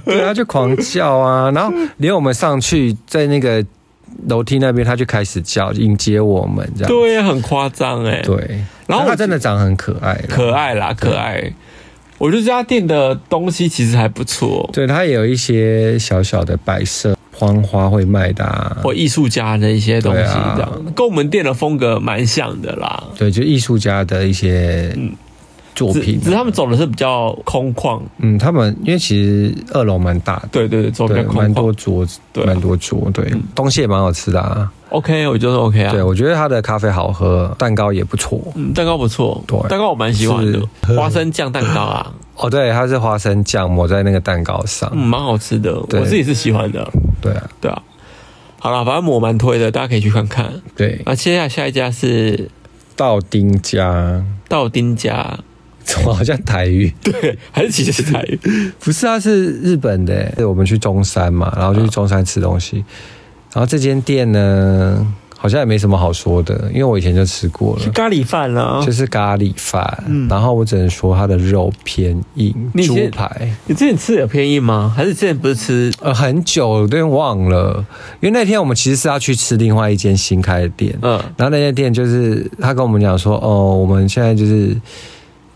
[0.04, 3.62] 对啊，就狂叫啊，然后连我们上去在那个
[4.28, 8.20] 楼梯那边，他就开始叫迎接我们，这样对啊，很夸张哎。
[8.22, 11.52] 对，然后他真的长很可爱，可爱啦，可爱。
[12.20, 20.20] 我觉得这家店的东西其实还不错，对，它也有一些小小的摆设荒花会卖的、啊，或艺术家的一些东西，
[20.54, 23.04] 这样、啊、跟我们店的风格蛮像的啦。
[23.16, 24.94] 对，就艺术家的一些
[25.74, 28.00] 作品、只，只是他们走的是比较空旷。
[28.18, 34.70] 嗯，他们因为其实二楼蛮大的，对对对，走比较空旷，蛮多桌子，对、啊，蛮多桌，对，嗯、东西也蛮好吃的啊。
[34.90, 35.92] OK，我觉得 OK 啊。
[35.92, 38.40] 对，我觉得他的咖啡好喝，蛋糕也不错。
[38.56, 39.42] 嗯，蛋糕不错。
[39.46, 40.60] 对，蛋糕我蛮喜欢的，
[40.96, 42.12] 花生酱蛋糕啊。
[42.36, 45.78] 哦，对，它是花生酱抹在那个蛋糕上，嗯，蛮好吃的。
[45.78, 46.90] 我自己是喜欢的。
[47.20, 47.82] 对啊，对啊。
[48.58, 50.52] 好了，反正我蛮推的，大家可以去看看。
[50.76, 51.00] 对。
[51.06, 52.50] 那接下来下一家是
[52.96, 54.22] 道丁家。
[54.48, 55.44] 道丁家，怎
[56.02, 56.92] 么好像台语？
[57.02, 58.38] 对，还是其实是台语？
[58.78, 60.30] 不是啊，是日本的。
[60.36, 62.84] 对，我们去中山嘛，然后就去中山吃东西。
[63.52, 65.04] 然后这间店呢，
[65.36, 70.04] 好像也没什么好说的，因为我以前就吃过了，是咖喱饭啦，就是咖喱饭。
[70.06, 72.54] 嗯，然后我只能说它的肉偏硬，
[72.86, 73.50] 猪排。
[73.66, 74.92] 你之前吃的有偏硬吗？
[74.96, 75.92] 还是之前不是吃？
[76.00, 77.84] 呃，很久，我有点忘了。
[78.20, 84.76] 因为那天我们其实是要去吃另外一间新开的店，嗯，然后那间店就是他跟我们讲说，哦，我们现在就是。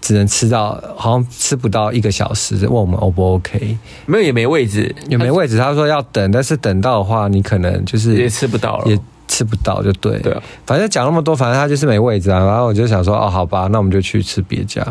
[0.04, 3.78] 只能吃到，好像吃不到一个小时，问我们 O 不 OK？
[4.04, 5.56] 没有，也没位置，也没位置。
[5.56, 10.18] 他说要等，但是等到的话，你可能就是也吃不到了，也吃不到，就对。
[10.18, 12.44] 对啊，反正讲那么多，反正他就是没位置啊。
[12.44, 14.84] 然后我就想说，哦，好吧，那我们就去吃别家。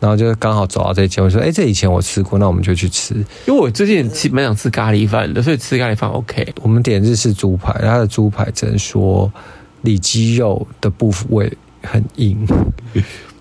[0.00, 3.14] 然后就刚好走到这间，我说，哎，这以前我吃过，那我们就去吃。
[3.46, 6.54] 因为我最近其实蛮想吃咖喱饭的，所以吃咖喱饭 OK。
[6.62, 9.30] 我们点日式猪排，它的猪排只能说
[9.82, 12.46] 里脊肉的部位很硬。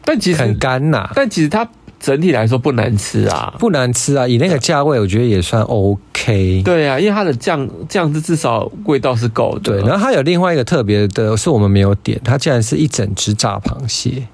[0.07, 1.67] 但其实很干呐、啊，但其实它
[1.99, 6.61] 整体来说不难吃啊，不难吃啊，以那个价位，我觉得也算 OK。
[6.63, 9.73] 对啊，因为它的酱酱汁至少味道是够的。
[9.73, 14.25] 对，然后它有另外一个特别的，是我们没有点，它竟然是一整只炸螃蟹，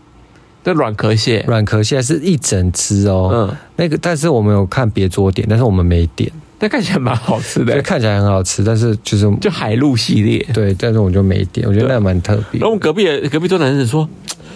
[0.64, 3.32] 这软壳蟹，软壳蟹是一整只哦。
[3.34, 6.32] 嗯，那个，但是我们有看别桌点，但是我们没点。
[6.64, 12.62] 但看起来蛮好吃的，看起来很好吃，但是就是就海陆系列，对，但是我就没点，我觉得那蛮特别。
[12.62, 14.08] 然后我们隔壁的隔壁桌男生说。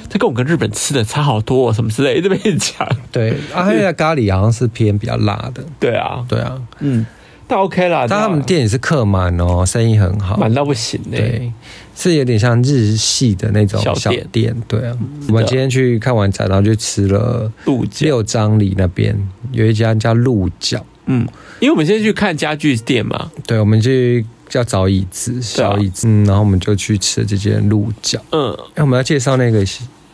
[0.09, 2.87] 这跟我跟日本吃的差好多，什么之类，这边讲。
[3.11, 5.61] 对，啊，他那个咖喱好像是偏比较辣的。
[5.81, 7.05] 对啊，对啊，嗯，
[7.45, 8.05] 但 OK 啦。
[8.07, 11.17] 但他们店也是客满哦，生意很好，满到不行嘞。
[11.17, 11.53] 对，
[11.93, 14.55] 是有点像日系的那种小店。
[14.65, 14.95] 对啊，
[15.27, 19.13] 我们今天去看完展，然后就吃了鹿六张里那边
[19.51, 20.81] 有一家叫鹿角。
[21.07, 21.27] 嗯，
[21.59, 23.31] 因为我们现在去看家具店嘛。
[23.45, 24.25] 对，我们去。
[24.53, 28.17] 要找椅子，小椅子，然后我们就去吃了这间鹿角。
[28.31, 29.63] 嗯，哎，我们要介绍那个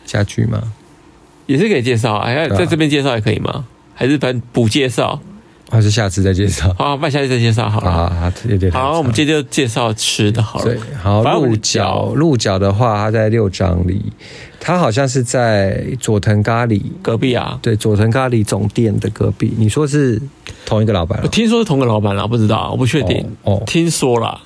[0.04, 0.60] 家具吗？
[1.46, 3.64] 也是可以介绍，哎，啊、在这边介绍也可以吗？
[3.94, 5.20] 还是反补介绍？
[5.70, 6.74] 还是下次再介绍？
[6.76, 7.90] 好，那下次再介绍好了。
[7.90, 8.98] 好，好，有点好。
[8.98, 10.64] 我们接着介绍吃的好了。
[10.64, 14.12] 对，好，鹿角，鹿角的话，它在六张里，
[14.58, 17.56] 它好像是在佐藤咖喱隔壁啊。
[17.62, 19.54] 对，佐藤咖喱总店的隔壁。
[19.56, 20.20] 你说是
[20.66, 21.20] 同一个老板？
[21.22, 23.26] 我听说是同一个老板啦，不知道，我不确定。
[23.42, 24.40] 哦，听说啦，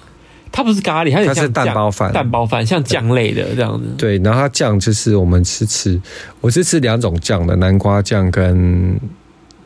[0.51, 3.87] 它不是咖喱，它像是蛋包饭，蛋包饭像酱类的这样子。
[3.97, 6.01] 对，然后它酱就是我们吃吃，
[6.41, 8.99] 我是吃两种酱的，南瓜酱跟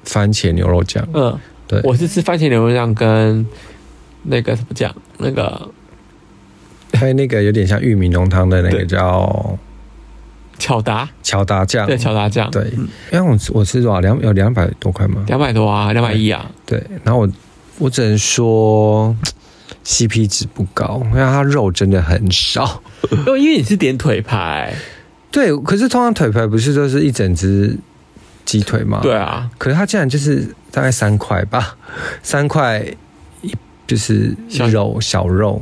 [0.05, 1.07] 番茄牛肉酱。
[1.15, 1.39] 嗯。
[1.69, 3.47] 对我是吃番茄牛肉酱跟
[4.25, 5.67] 那个什么酱，那个
[6.93, 9.59] 还有那个有点像玉米浓汤的那个叫
[10.63, 12.63] 巧达巧达酱，对巧达酱，对。
[13.11, 15.25] 因为我我吃多少两有两百多块吗？
[15.27, 16.49] 两百多啊，两百一啊。
[16.65, 17.29] 对，然后我
[17.79, 19.17] 我只能说
[19.85, 22.81] CP 值不高，因为它肉真的很少。
[23.11, 24.73] 因 为因为你是点腿排，
[25.33, 27.77] 对，可是通常腿排不是都是一整只
[28.45, 29.01] 鸡腿吗？
[29.03, 30.55] 对啊，可是它竟然就是。
[30.75, 31.77] 大概三块吧，
[32.23, 32.83] 三块
[33.43, 33.55] 一
[33.87, 34.35] 就是
[34.71, 35.61] 肉小，小肉，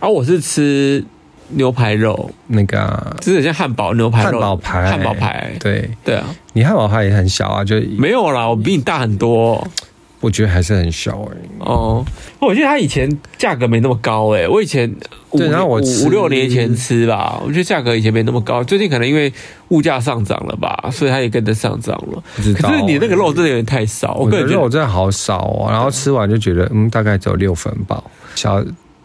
[0.00, 1.02] 而、啊、我是吃
[1.50, 9.66] 牛排肉，那个、啊、就是像汉堡牛排肉，汉堡排，汉堡排，对对啊，你汉堡排也很小啊，就没有啦，我比你大很多。
[10.20, 11.48] 我觉得还是很小哎、欸。
[11.60, 12.04] 哦，
[12.40, 14.48] 我觉得它以前价格没那么高哎、欸。
[14.48, 14.94] 我以前
[15.32, 18.62] 对，然后我五六年前吃吧，我觉得价格以前没那么高。
[18.62, 19.32] 最近可能因为
[19.68, 22.22] 物价上涨了吧，所以它也跟着上涨了。
[22.36, 25.68] 可是你那个肉真的有点太少，我个人觉得肉真的好少哦。
[25.70, 28.04] 然后吃完就觉得，嗯，大概只有六分饱。
[28.34, 28.62] 小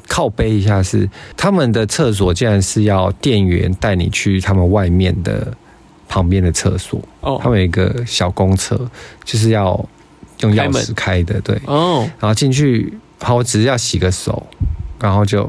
[0.07, 5.51] 靠背一下是他们的厕所，竟然是要店员带你去他们外面的
[6.07, 7.01] 旁边的厕所。
[7.21, 8.89] 哦，他们有一个小公厕，
[9.23, 9.87] 就是要。
[10.41, 14.45] 用钥匙开的，对，哦，然后进去，好，我只是要洗个手，
[14.99, 15.45] 然后就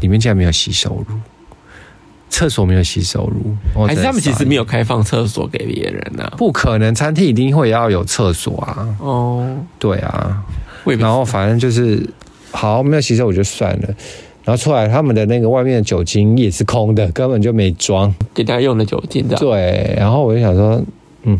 [0.00, 1.16] 里面竟然没有洗手乳，
[2.28, 6.28] 厕所没有洗手乳，还是他们其实没有开放厕所给别人呢？
[6.36, 8.88] 不可能，餐厅一定会要有厕所啊。
[8.98, 10.42] 哦，对啊，
[10.98, 12.04] 然后反正就是
[12.54, 13.88] 好，没有洗手我就算了，
[14.44, 19.36] 然后出来他们的那个外面的酒精也是空的，根本就没装给大家用的酒精的。
[19.36, 20.82] 对，然后我就想说，
[21.24, 21.38] 嗯。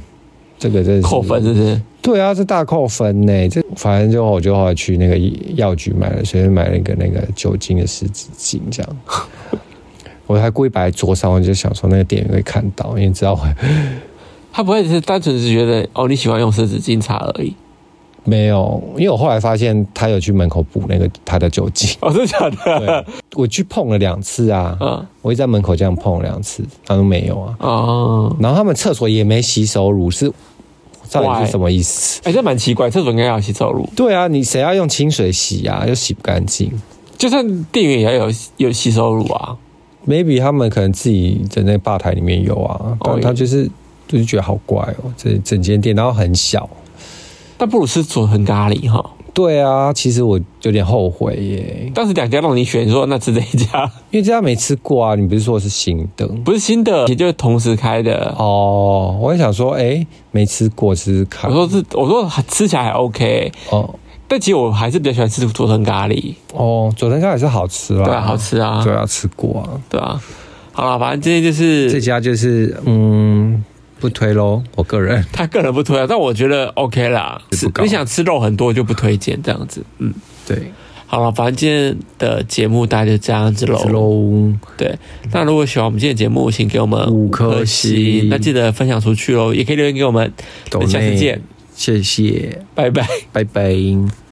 [0.57, 1.81] 这个真是扣分，是不是？
[2.01, 3.49] 对啊，是大扣分呢。
[3.49, 5.19] 这反正就我就后来去那个
[5.57, 8.97] 药局买了，随便买了一个那个酒精的湿纸巾，这样。
[10.27, 13.41] 我还故意摆在桌上，我就想说那个店员会看到，因为知道我。
[14.53, 17.55] 他不会是单纯是觉得哦，你喜欢用湿纸巾擦而已。
[18.25, 21.95] 没有，因为我后来发现他有去门口补那个他的酒精。
[22.01, 23.05] 哦，真的假的？
[23.35, 27.55] 我去碰了两次啊，嗯，我一在门口这样碰了两次，他都没有啊。
[27.59, 30.33] 哦，然后他们厕所也没洗手乳，是
[31.13, 32.23] 到底是什么意思？
[32.25, 33.87] 哎，这蛮奇怪，厕所应该要洗手乳。
[33.95, 35.85] 对啊，你谁要用清水洗啊？
[35.87, 36.73] 又洗不干净。
[37.19, 39.57] 就算店员也要有有洗手乳啊。
[40.07, 43.69] Maybe 他们可能自己在那吧台里面有啊，但他就是
[44.09, 46.69] 就是觉得好怪哦，这整间店然后很小。
[47.65, 49.03] 但不如吃佐藤咖喱哈。
[49.33, 51.91] 对啊，其实我有点后悔耶。
[51.95, 55.15] 当时两家让你选，你说那吃这一家， 因为这家没吃过啊。
[55.15, 56.27] 你不是说是新的？
[56.45, 59.19] 不是新的，也就是同时开的哦。
[59.19, 61.51] 我也想说，哎，没吃过，吃看。
[61.51, 63.95] 我说是，我说吃起来还 OK 哦。
[64.29, 66.93] 但其实我还是比较喜欢吃佐藤咖喱哦。
[66.95, 70.21] 佐藤咖喱是好吃啊，对啊，好吃啊，对啊，吃过啊，对啊。
[70.73, 73.65] 好了，反正今天就是这家就是嗯。
[74.05, 77.41] 不推喽，我个人， 他个人不推啊，但我觉得 OK 啦。
[77.53, 80.13] 是你想吃肉很多就不推荐这样子，嗯，
[80.47, 80.71] 对。
[81.07, 84.53] 好了，反正今天的节目大概就这样子喽。
[84.77, 84.99] 对，
[85.33, 90.31] 那如果喜欢我们今天的节目，请给我们五颗星，那记得分享出去喽，也可以留言给我们。
[90.69, 91.41] 等下次见，
[91.75, 93.75] 谢谢，拜拜，拜拜。